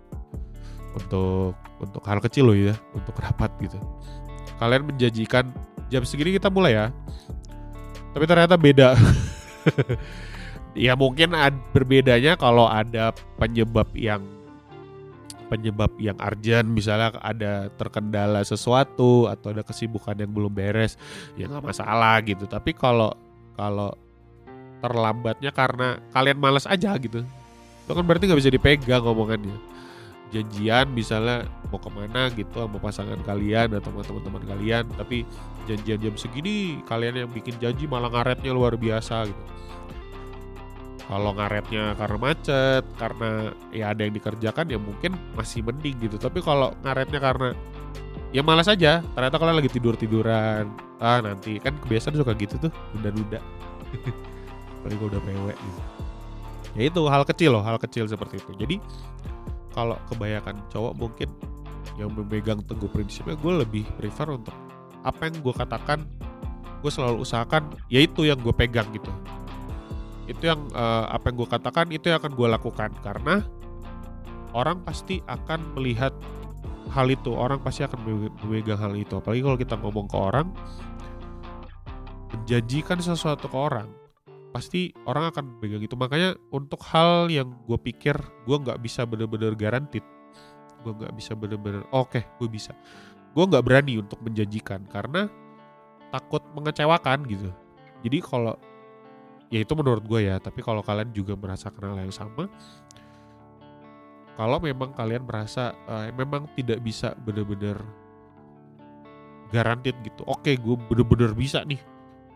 Untuk 0.91 1.55
untuk 1.79 2.03
hal 2.03 2.19
kecil 2.19 2.51
loh 2.51 2.59
ya. 2.59 2.75
Untuk 2.97 3.15
rapat 3.21 3.55
gitu. 3.63 3.79
Kalian 4.59 4.91
menjanjikan 4.91 5.47
jam 5.87 6.03
segini 6.03 6.35
kita 6.35 6.51
mulai 6.51 6.75
ya. 6.75 6.87
Tapi 8.11 8.25
ternyata 8.27 8.59
beda 8.59 8.99
ya 10.87 10.95
mungkin 10.95 11.35
ad, 11.35 11.57
berbedanya 11.75 12.39
kalau 12.39 12.67
ada 12.67 13.11
penyebab 13.41 13.91
yang 13.95 14.23
penyebab 15.51 15.91
yang 15.99 16.15
urgent 16.23 16.71
misalnya 16.71 17.11
ada 17.19 17.67
terkendala 17.75 18.47
sesuatu 18.47 19.27
atau 19.27 19.51
ada 19.51 19.67
kesibukan 19.67 20.15
yang 20.15 20.31
belum 20.31 20.55
beres 20.55 20.95
ya 21.35 21.51
nggak 21.51 21.75
masalah 21.75 22.23
gitu. 22.23 22.47
Tapi 22.47 22.71
kalau 22.71 23.11
kalau 23.59 23.91
terlambatnya 24.81 25.53
karena 25.53 26.01
kalian 26.11 26.39
malas 26.41 26.65
aja 26.65 26.97
gitu 26.97 27.21
itu 27.91 27.93
kan 27.93 28.05
berarti 28.07 28.25
nggak 28.31 28.41
bisa 28.41 28.55
dipegang 28.55 29.03
ngomongannya 29.05 29.70
janjian 30.31 30.87
misalnya 30.95 31.47
mau 31.71 31.79
ke 31.79 31.91
mana 31.91 32.31
gitu 32.35 32.55
sama 32.55 32.79
pasangan 32.79 33.21
kalian 33.27 33.75
atau 33.79 33.91
sama 33.91 34.03
teman-teman 34.07 34.43
kalian 34.47 34.85
tapi 34.95 35.27
janjian 35.67 35.99
jam 35.99 36.15
segini 36.19 36.83
kalian 36.87 37.27
yang 37.27 37.31
bikin 37.31 37.55
janji 37.63 37.87
malah 37.87 38.11
ngaretnya 38.11 38.51
luar 38.51 38.75
biasa 38.75 39.31
gitu. 39.31 39.43
Kalau 41.11 41.35
ngaretnya 41.35 41.99
karena 41.99 42.19
macet 42.23 42.85
karena 42.95 43.51
ya 43.75 43.91
ada 43.91 44.07
yang 44.07 44.15
dikerjakan 44.15 44.71
ya 44.71 44.79
mungkin 44.79 45.19
masih 45.35 45.67
mending 45.67 45.99
gitu. 46.07 46.23
Tapi 46.23 46.39
kalau 46.39 46.71
ngaretnya 46.87 47.19
karena 47.19 47.51
ya 48.31 48.47
malas 48.47 48.71
aja. 48.71 49.03
Ternyata 49.03 49.37
kalian 49.43 49.59
lagi 49.59 49.71
tidur 49.75 49.99
tiduran 49.99 50.71
ah 51.03 51.19
nanti. 51.19 51.59
Kan 51.59 51.75
kebiasaan 51.83 52.15
suka 52.15 52.31
gitu 52.39 52.63
tuh 52.63 52.71
nunda-nunda 52.95 53.43
paling 54.87 54.97
gue 55.03 55.09
udah 55.11 55.23
PW 55.27 55.47
gitu. 55.51 55.81
Ya 56.79 56.83
itu 56.87 57.03
hal 57.11 57.27
kecil 57.27 57.59
loh 57.59 57.63
hal 57.67 57.83
kecil 57.83 58.07
seperti 58.07 58.39
itu. 58.39 58.55
Jadi 58.55 58.77
kalau 59.71 59.97
kebanyakan 60.11 60.59
cowok 60.71 60.95
mungkin 60.99 61.29
yang 61.99 62.11
memegang 62.17 62.61
teguh 62.65 62.89
prinsipnya 62.89 63.37
gue 63.37 63.53
lebih 63.61 63.85
prefer 63.99 64.33
untuk 64.33 64.55
apa 65.05 65.29
yang 65.29 65.37
gue 65.41 65.55
katakan 65.55 66.05
gue 66.81 66.93
selalu 66.93 67.25
usahakan 67.25 67.77
yaitu 67.93 68.25
yang 68.25 68.41
gue 68.41 68.53
pegang 68.57 68.89
gitu. 68.93 69.13
Itu 70.25 70.49
yang 70.49 70.61
uh, 70.73 71.11
apa 71.13 71.29
yang 71.31 71.37
gue 71.45 71.49
katakan 71.49 71.87
itu 71.93 72.09
yang 72.09 72.19
akan 72.25 72.33
gue 72.33 72.49
lakukan. 72.49 72.91
Karena 73.05 73.45
orang 74.57 74.81
pasti 74.81 75.21
akan 75.29 75.77
melihat 75.77 76.17
hal 76.91 77.07
itu 77.13 77.31
orang 77.37 77.61
pasti 77.61 77.85
akan 77.85 78.01
memegang 78.41 78.81
hal 78.81 78.97
itu. 78.97 79.21
Apalagi 79.21 79.45
kalau 79.45 79.59
kita 79.61 79.75
ngomong 79.77 80.07
ke 80.09 80.17
orang 80.17 80.49
menjanjikan 82.31 82.99
sesuatu 83.03 83.51
ke 83.51 83.59
orang 83.59 84.00
pasti 84.51 84.91
orang 85.07 85.31
akan 85.31 85.45
pegang 85.63 85.83
itu 85.83 85.95
makanya 85.95 86.35
untuk 86.51 86.83
hal 86.91 87.31
yang 87.31 87.55
gue 87.65 87.79
pikir 87.79 88.19
gue 88.47 88.57
nggak 88.59 88.83
bisa 88.83 89.07
bener-bener 89.07 89.55
garantit 89.55 90.03
gue 90.83 90.93
nggak 90.97 91.13
bisa 91.15 91.33
bener-bener 91.37 91.85
oke 91.93 92.17
okay, 92.17 92.23
gue 92.41 92.49
bisa. 92.49 92.73
Gue 93.31 93.47
nggak 93.47 93.63
berani 93.63 94.03
untuk 94.03 94.19
menjanjikan 94.27 94.91
karena 94.91 95.31
takut 96.11 96.43
mengecewakan 96.57 97.23
gitu. 97.31 97.53
Jadi 98.03 98.19
kalau 98.25 98.59
ya 99.53 99.61
itu 99.63 99.73
menurut 99.75 100.03
gue 100.07 100.31
ya 100.31 100.39
tapi 100.39 100.63
kalau 100.63 100.81
kalian 100.81 101.11
juga 101.11 101.35
merasakan 101.35 101.95
hal 101.95 101.99
yang 102.07 102.15
sama 102.15 102.47
kalau 104.39 104.63
memang 104.63 104.95
kalian 104.95 105.27
merasa 105.27 105.75
uh, 105.91 106.07
memang 106.15 106.47
tidak 106.55 106.79
bisa 106.87 107.19
bener-bener 107.19 107.75
garantit 109.51 109.99
gitu 110.07 110.23
oke 110.23 110.55
gue 110.55 110.77
bener-bener 110.87 111.35
bisa 111.35 111.67
nih 111.67 111.83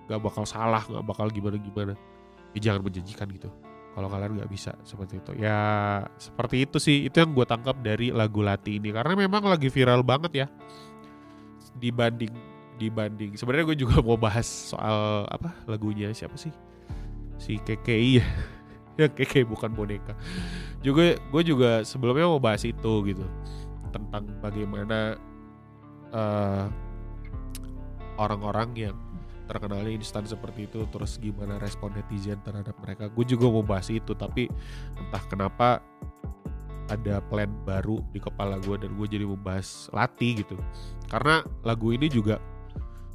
nggak 0.09 0.21
bakal 0.21 0.45
salah 0.45 0.85
nggak 0.85 1.05
bakal 1.05 1.27
gimana 1.33 1.57
gimana. 1.59 1.95
Ya 2.55 2.71
jangan 2.71 2.87
menjanjikan 2.87 3.29
gitu. 3.35 3.51
Kalau 3.95 4.11
kalian 4.11 4.43
nggak 4.43 4.51
bisa 4.51 4.75
seperti 4.83 5.23
itu. 5.23 5.33
Ya 5.39 5.59
seperti 6.19 6.67
itu 6.67 6.83
sih. 6.83 7.07
Itu 7.07 7.23
yang 7.23 7.31
gue 7.35 7.47
tangkap 7.47 7.79
dari 7.79 8.11
lagu 8.11 8.43
Lati 8.43 8.83
ini. 8.83 8.91
Karena 8.91 9.15
memang 9.15 9.47
lagi 9.47 9.71
viral 9.71 10.03
banget 10.03 10.45
ya. 10.45 10.47
Dibanding 11.79 12.55
dibanding. 12.79 13.39
Sebenarnya 13.39 13.75
gue 13.75 13.79
juga 13.87 14.03
mau 14.03 14.19
bahas 14.19 14.47
soal 14.47 15.27
apa 15.31 15.55
lagunya 15.71 16.11
siapa 16.11 16.35
sih? 16.35 16.51
Si 17.39 17.59
KKI 17.59 18.11
ya 18.19 18.27
ya 18.99 19.07
KKI 19.11 19.47
bukan 19.47 19.71
boneka. 19.75 20.15
Juga 20.83 21.15
gue 21.19 21.43
juga 21.43 21.83
sebelumnya 21.87 22.27
mau 22.27 22.43
bahas 22.43 22.63
itu 22.67 22.93
gitu. 23.07 23.25
Tentang 23.95 24.27
bagaimana 24.43 25.15
uh, 26.11 26.67
orang-orang 28.19 28.91
yang 28.91 28.97
terkenalnya 29.45 29.93
instan 29.93 30.25
seperti 30.25 30.67
itu 30.67 30.89
terus 30.89 31.21
gimana 31.21 31.61
respon 31.61 31.93
netizen 31.93 32.41
terhadap 32.41 32.77
mereka. 32.81 33.13
Gue 33.13 33.29
juga 33.29 33.47
mau 33.49 33.65
bahas 33.65 33.89
itu 33.93 34.17
tapi 34.17 34.49
entah 34.97 35.23
kenapa 35.29 35.85
ada 36.93 37.25
plan 37.33 37.49
baru 37.65 38.01
di 38.13 38.21
kepala 38.21 38.61
gue 38.61 38.77
dan 38.77 38.93
gue 38.97 39.07
jadi 39.09 39.25
membahas 39.25 39.89
Lati 39.93 40.45
gitu. 40.45 40.57
Karena 41.09 41.45
lagu 41.65 41.93
ini 41.93 42.09
juga 42.09 42.41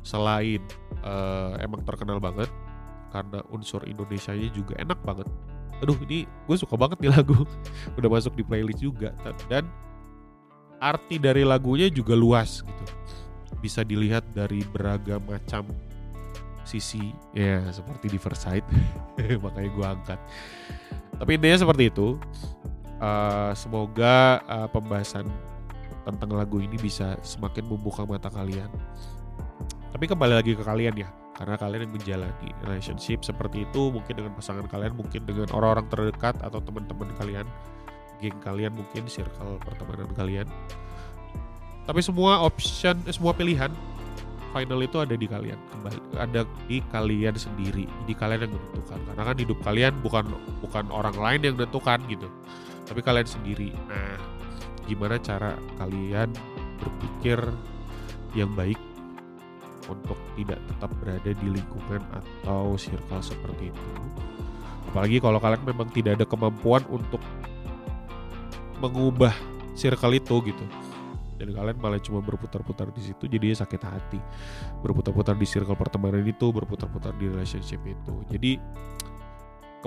selain 0.01 0.63
uh, 1.03 1.59
emang 1.61 1.83
terkenal 1.83 2.17
banget 2.17 2.49
karena 3.09 3.41
unsur 3.49 3.83
Indonesia-nya 3.85 4.49
juga 4.53 4.77
enak 4.81 4.99
banget. 5.05 5.27
Aduh 5.81 5.97
ini 6.05 6.25
gue 6.25 6.55
suka 6.57 6.77
banget 6.77 6.97
nih 7.01 7.13
lagu. 7.13 7.45
Udah 7.97 8.09
masuk 8.09 8.33
di 8.37 8.43
playlist 8.45 8.81
juga. 8.81 9.13
Dan 9.49 9.69
arti 10.79 11.19
dari 11.19 11.43
lagunya 11.45 11.89
juga 11.91 12.13
luas 12.17 12.61
gitu. 12.65 12.85
Bisa 13.59 13.83
dilihat 13.83 14.23
dari 14.31 14.63
beragam 14.63 15.19
macam 15.25 15.67
sisi 16.63 17.11
ya 17.31 17.63
seperti 17.71 18.11
di 18.11 18.19
makanya 19.43 19.69
gue 19.69 19.85
angkat. 19.85 20.19
Tapi 21.19 21.31
intinya 21.35 21.57
seperti 21.59 21.91
itu. 21.91 22.19
Uh, 22.99 23.55
semoga 23.55 24.43
uh, 24.43 24.67
pembahasan 24.67 25.23
tentang 26.03 26.35
lagu 26.35 26.59
ini 26.59 26.75
bisa 26.75 27.15
semakin 27.23 27.63
membuka 27.63 28.03
mata 28.03 28.27
kalian. 28.27 28.67
Tapi 29.95 30.03
kembali 30.03 30.35
lagi 30.35 30.51
ke 30.55 30.63
kalian 30.63 30.95
ya. 30.99 31.09
Karena 31.39 31.55
kalian 31.55 31.87
yang 31.87 31.93
menjalani 31.95 32.51
relationship 32.67 33.23
seperti 33.23 33.63
itu 33.63 33.95
mungkin 33.95 34.11
dengan 34.11 34.35
pasangan 34.35 34.67
kalian 34.67 34.91
mungkin 34.91 35.23
dengan 35.23 35.47
orang-orang 35.55 35.87
terdekat 35.87 36.35
atau 36.43 36.59
teman-teman 36.59 37.07
kalian 37.15 37.47
geng 38.19 38.35
kalian 38.43 38.75
mungkin 38.75 39.07
circle 39.07 39.55
pertemanan 39.63 40.11
kalian. 40.11 40.47
Tapi 41.87 42.03
semua 42.03 42.43
option 42.43 42.99
semua 43.07 43.31
pilihan 43.31 43.71
final 44.49 44.79
itu 44.81 44.97
ada 44.99 45.15
di 45.15 45.27
kalian 45.29 45.59
kembali 45.71 45.99
ada 46.17 46.41
di 46.65 46.77
kalian 46.89 47.35
sendiri. 47.37 47.85
Di 48.05 48.13
kalian 48.17 48.49
yang 48.49 48.53
menentukan. 48.53 48.99
Karena 49.09 49.23
kan 49.23 49.37
hidup 49.37 49.59
kalian 49.61 49.93
bukan 50.01 50.25
bukan 50.61 50.85
orang 50.89 51.15
lain 51.17 51.41
yang 51.45 51.55
menentukan 51.55 51.99
gitu. 52.09 52.27
Tapi 52.89 52.99
kalian 53.05 53.29
sendiri. 53.29 53.71
Nah 53.87 54.17
gimana 54.89 55.21
cara 55.21 55.53
kalian 55.77 56.33
berpikir 56.81 57.37
yang 58.33 58.49
baik 58.57 58.81
untuk 59.85 60.17
tidak 60.33 60.57
tetap 60.65 60.89
berada 61.01 61.31
di 61.33 61.47
lingkungan 61.49 62.01
atau 62.13 62.73
circle 62.73 63.21
seperti 63.21 63.69
itu? 63.69 63.85
Apalagi 64.89 65.21
kalau 65.21 65.37
kalian 65.37 65.61
memang 65.65 65.87
tidak 65.93 66.17
ada 66.17 66.25
kemampuan 66.25 66.81
untuk 66.89 67.21
mengubah 68.81 69.35
circle 69.77 70.17
itu 70.17 70.35
gitu 70.49 70.65
dan 71.39 71.55
kalian 71.55 71.77
malah 71.79 72.03
cuma 72.03 72.19
berputar-putar 72.19 72.91
di 72.91 72.99
situ 73.07 73.31
jadi 73.31 73.55
sakit 73.55 73.81
hati. 73.87 74.19
Berputar-putar 74.83 75.39
di 75.39 75.47
circle 75.47 75.79
pertemanan 75.79 76.27
itu 76.27 76.51
berputar-putar 76.51 77.15
di 77.15 77.31
relationship 77.31 77.79
itu. 77.87 78.13
Jadi 78.27 78.59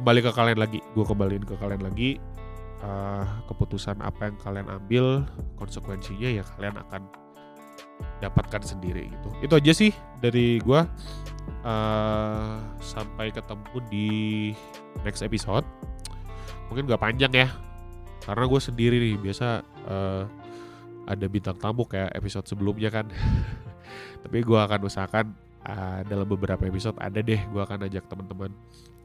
kembali 0.01 0.25
ke 0.25 0.33
kalian 0.33 0.59
lagi. 0.59 0.81
Gue 0.97 1.05
kembaliin 1.05 1.45
ke 1.45 1.55
kalian 1.61 1.85
lagi. 1.85 2.17
Uh, 2.83 3.23
keputusan 3.47 4.03
apa 4.03 4.27
yang 4.27 4.37
kalian 4.43 4.67
ambil 4.67 5.23
konsekuensinya 5.55 6.27
ya 6.27 6.43
kalian 6.59 6.75
akan 6.83 7.07
dapatkan 8.19 8.59
sendiri 8.59 9.07
gitu. 9.07 9.29
Itu 9.39 9.55
aja 9.55 9.71
sih 9.71 9.95
dari 10.19 10.59
gue 10.59 10.81
uh, 11.63 12.57
sampai 12.83 13.31
ketemu 13.31 13.77
di 13.87 14.09
next 15.07 15.23
episode. 15.23 15.63
Mungkin 16.67 16.91
gak 16.91 17.07
panjang 17.07 17.31
ya 17.31 17.49
karena 18.27 18.51
gue 18.51 18.61
sendiri 18.63 18.97
nih 18.99 19.15
biasa 19.19 19.63
uh, 19.87 20.25
ada 21.07 21.27
bintang 21.27 21.59
tamu 21.59 21.87
kayak 21.87 22.15
episode 22.15 22.47
sebelumnya 22.47 22.91
kan. 22.93 23.07
Tapi 24.25 24.39
gue 24.43 24.59
akan 24.59 24.81
usahakan 24.87 25.27
uh, 25.67 26.01
dalam 26.07 26.27
beberapa 26.27 26.63
episode 26.67 26.99
ada 27.03 27.19
deh 27.19 27.39
gue 27.39 27.63
akan 27.63 27.87
ajak 27.91 28.07
teman-teman 28.07 28.51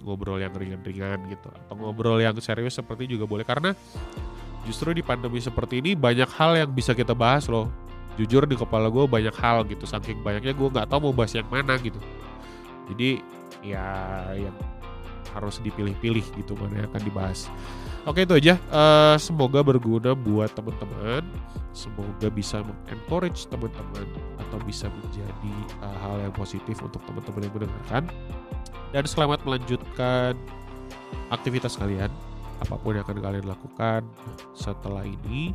ngobrol 0.06 0.38
yang 0.38 0.54
ringan-ringan 0.54 1.26
gitu. 1.32 1.50
Atau 1.50 1.76
ngobrol 1.78 2.22
yang 2.22 2.38
serius 2.38 2.78
seperti 2.78 3.10
juga 3.10 3.26
boleh 3.26 3.46
karena 3.46 3.74
justru 4.66 4.92
di 4.94 5.02
pandemi 5.02 5.40
seperti 5.42 5.80
ini 5.80 5.96
banyak 5.98 6.30
hal 6.38 6.60
yang 6.60 6.70
bisa 6.70 6.94
kita 6.94 7.18
bahas 7.18 7.50
loh. 7.50 7.70
Jujur 8.18 8.50
di 8.50 8.58
kepala 8.58 8.90
gue 8.90 9.06
banyak 9.06 9.36
hal 9.38 9.62
gitu 9.70 9.86
saking 9.86 10.26
banyaknya 10.26 10.54
gue 10.54 10.68
nggak 10.74 10.90
tahu 10.90 11.10
mau 11.10 11.14
bahas 11.14 11.34
yang 11.34 11.50
mana 11.50 11.78
gitu. 11.82 11.98
Jadi 12.94 13.22
ya 13.66 13.86
yang 14.38 14.56
harus 15.34 15.62
dipilih-pilih 15.62 16.26
gitu 16.34 16.58
mana 16.58 16.82
yang 16.82 16.88
akan 16.90 17.04
dibahas 17.06 17.50
Oke 18.08 18.24
itu 18.24 18.40
aja. 18.40 18.56
Uh, 18.72 19.20
semoga 19.20 19.60
berguna 19.60 20.16
buat 20.16 20.48
teman-teman. 20.56 21.28
Semoga 21.76 22.32
bisa 22.32 22.64
mengencourage 22.64 23.52
teman-teman 23.52 24.08
atau 24.40 24.58
bisa 24.64 24.88
menjadi 24.88 25.56
uh, 25.84 25.98
hal 26.00 26.16
yang 26.24 26.32
positif 26.32 26.80
untuk 26.80 27.04
teman-teman 27.04 27.44
yang 27.44 27.54
mendengarkan. 27.60 28.04
Dan 28.96 29.04
selamat 29.04 29.44
melanjutkan 29.44 30.40
aktivitas 31.36 31.76
kalian, 31.76 32.08
apa 32.64 32.80
pun 32.80 32.96
yang 32.96 33.04
akan 33.04 33.20
kalian 33.20 33.44
lakukan 33.44 34.08
setelah 34.56 35.04
ini. 35.04 35.52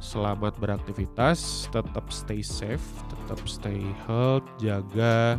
Selamat 0.00 0.56
beraktivitas, 0.56 1.68
tetap 1.68 2.08
stay 2.08 2.40
safe, 2.40 2.84
tetap 3.12 3.44
stay 3.44 3.84
health, 4.08 4.44
jaga 4.56 5.36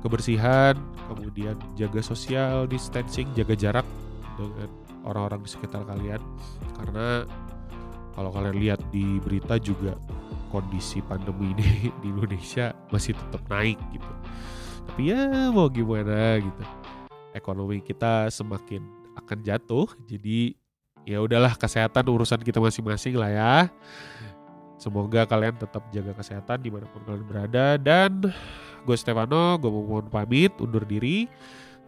kebersihan, 0.00 0.80
kemudian 1.12 1.60
jaga 1.76 2.00
social 2.00 2.64
distancing, 2.64 3.28
jaga 3.36 3.52
jarak 3.52 3.86
dengan 4.40 4.81
orang-orang 5.06 5.42
di 5.44 5.50
sekitar 5.50 5.86
kalian. 5.86 6.20
Karena 6.78 7.26
kalau 8.12 8.30
kalian 8.30 8.56
lihat 8.60 8.80
di 8.92 9.18
berita 9.22 9.56
juga 9.56 9.96
kondisi 10.52 11.00
pandemi 11.00 11.56
ini 11.56 11.88
di 12.04 12.06
Indonesia 12.12 12.76
masih 12.92 13.16
tetap 13.16 13.42
naik 13.48 13.80
gitu. 13.90 14.12
Tapi 14.92 15.02
ya 15.08 15.48
mau 15.48 15.72
gimana 15.72 16.36
gitu. 16.38 16.62
Ekonomi 17.32 17.80
kita 17.80 18.28
semakin 18.28 18.84
akan 19.16 19.38
jatuh 19.40 19.88
jadi 20.04 20.52
ya 21.08 21.18
udahlah 21.24 21.56
kesehatan 21.56 22.04
urusan 22.04 22.44
kita 22.44 22.60
masing-masing 22.60 23.16
lah 23.16 23.30
ya. 23.32 23.54
Semoga 24.76 25.24
kalian 25.24 25.54
tetap 25.56 25.86
jaga 25.94 26.12
kesehatan 26.18 26.58
di 26.58 26.68
mana 26.68 26.90
pun 26.90 27.06
kalian 27.06 27.24
berada. 27.24 27.78
Dan 27.78 28.28
gue 28.82 28.96
Stefano 28.98 29.56
gue 29.56 29.70
mau 29.70 30.02
pamit 30.02 30.52
undur 30.58 30.82
diri 30.82 31.30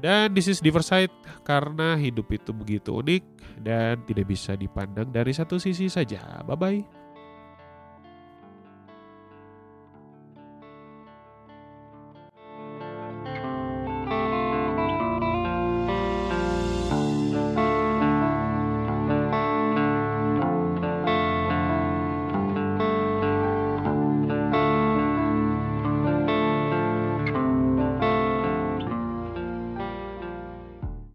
dan 0.03 0.35
this 0.35 0.51
is 0.51 0.59
Diversite 0.59 1.13
karena 1.47 1.95
hidup 1.95 2.31
itu 2.33 2.51
begitu 2.51 2.99
unik 2.99 3.23
dan 3.63 4.03
tidak 4.05 4.27
bisa 4.31 4.59
dipandang 4.59 5.11
dari 5.13 5.31
satu 5.31 5.61
sisi 5.61 5.87
saja. 5.87 6.43
Bye-bye. 6.43 7.04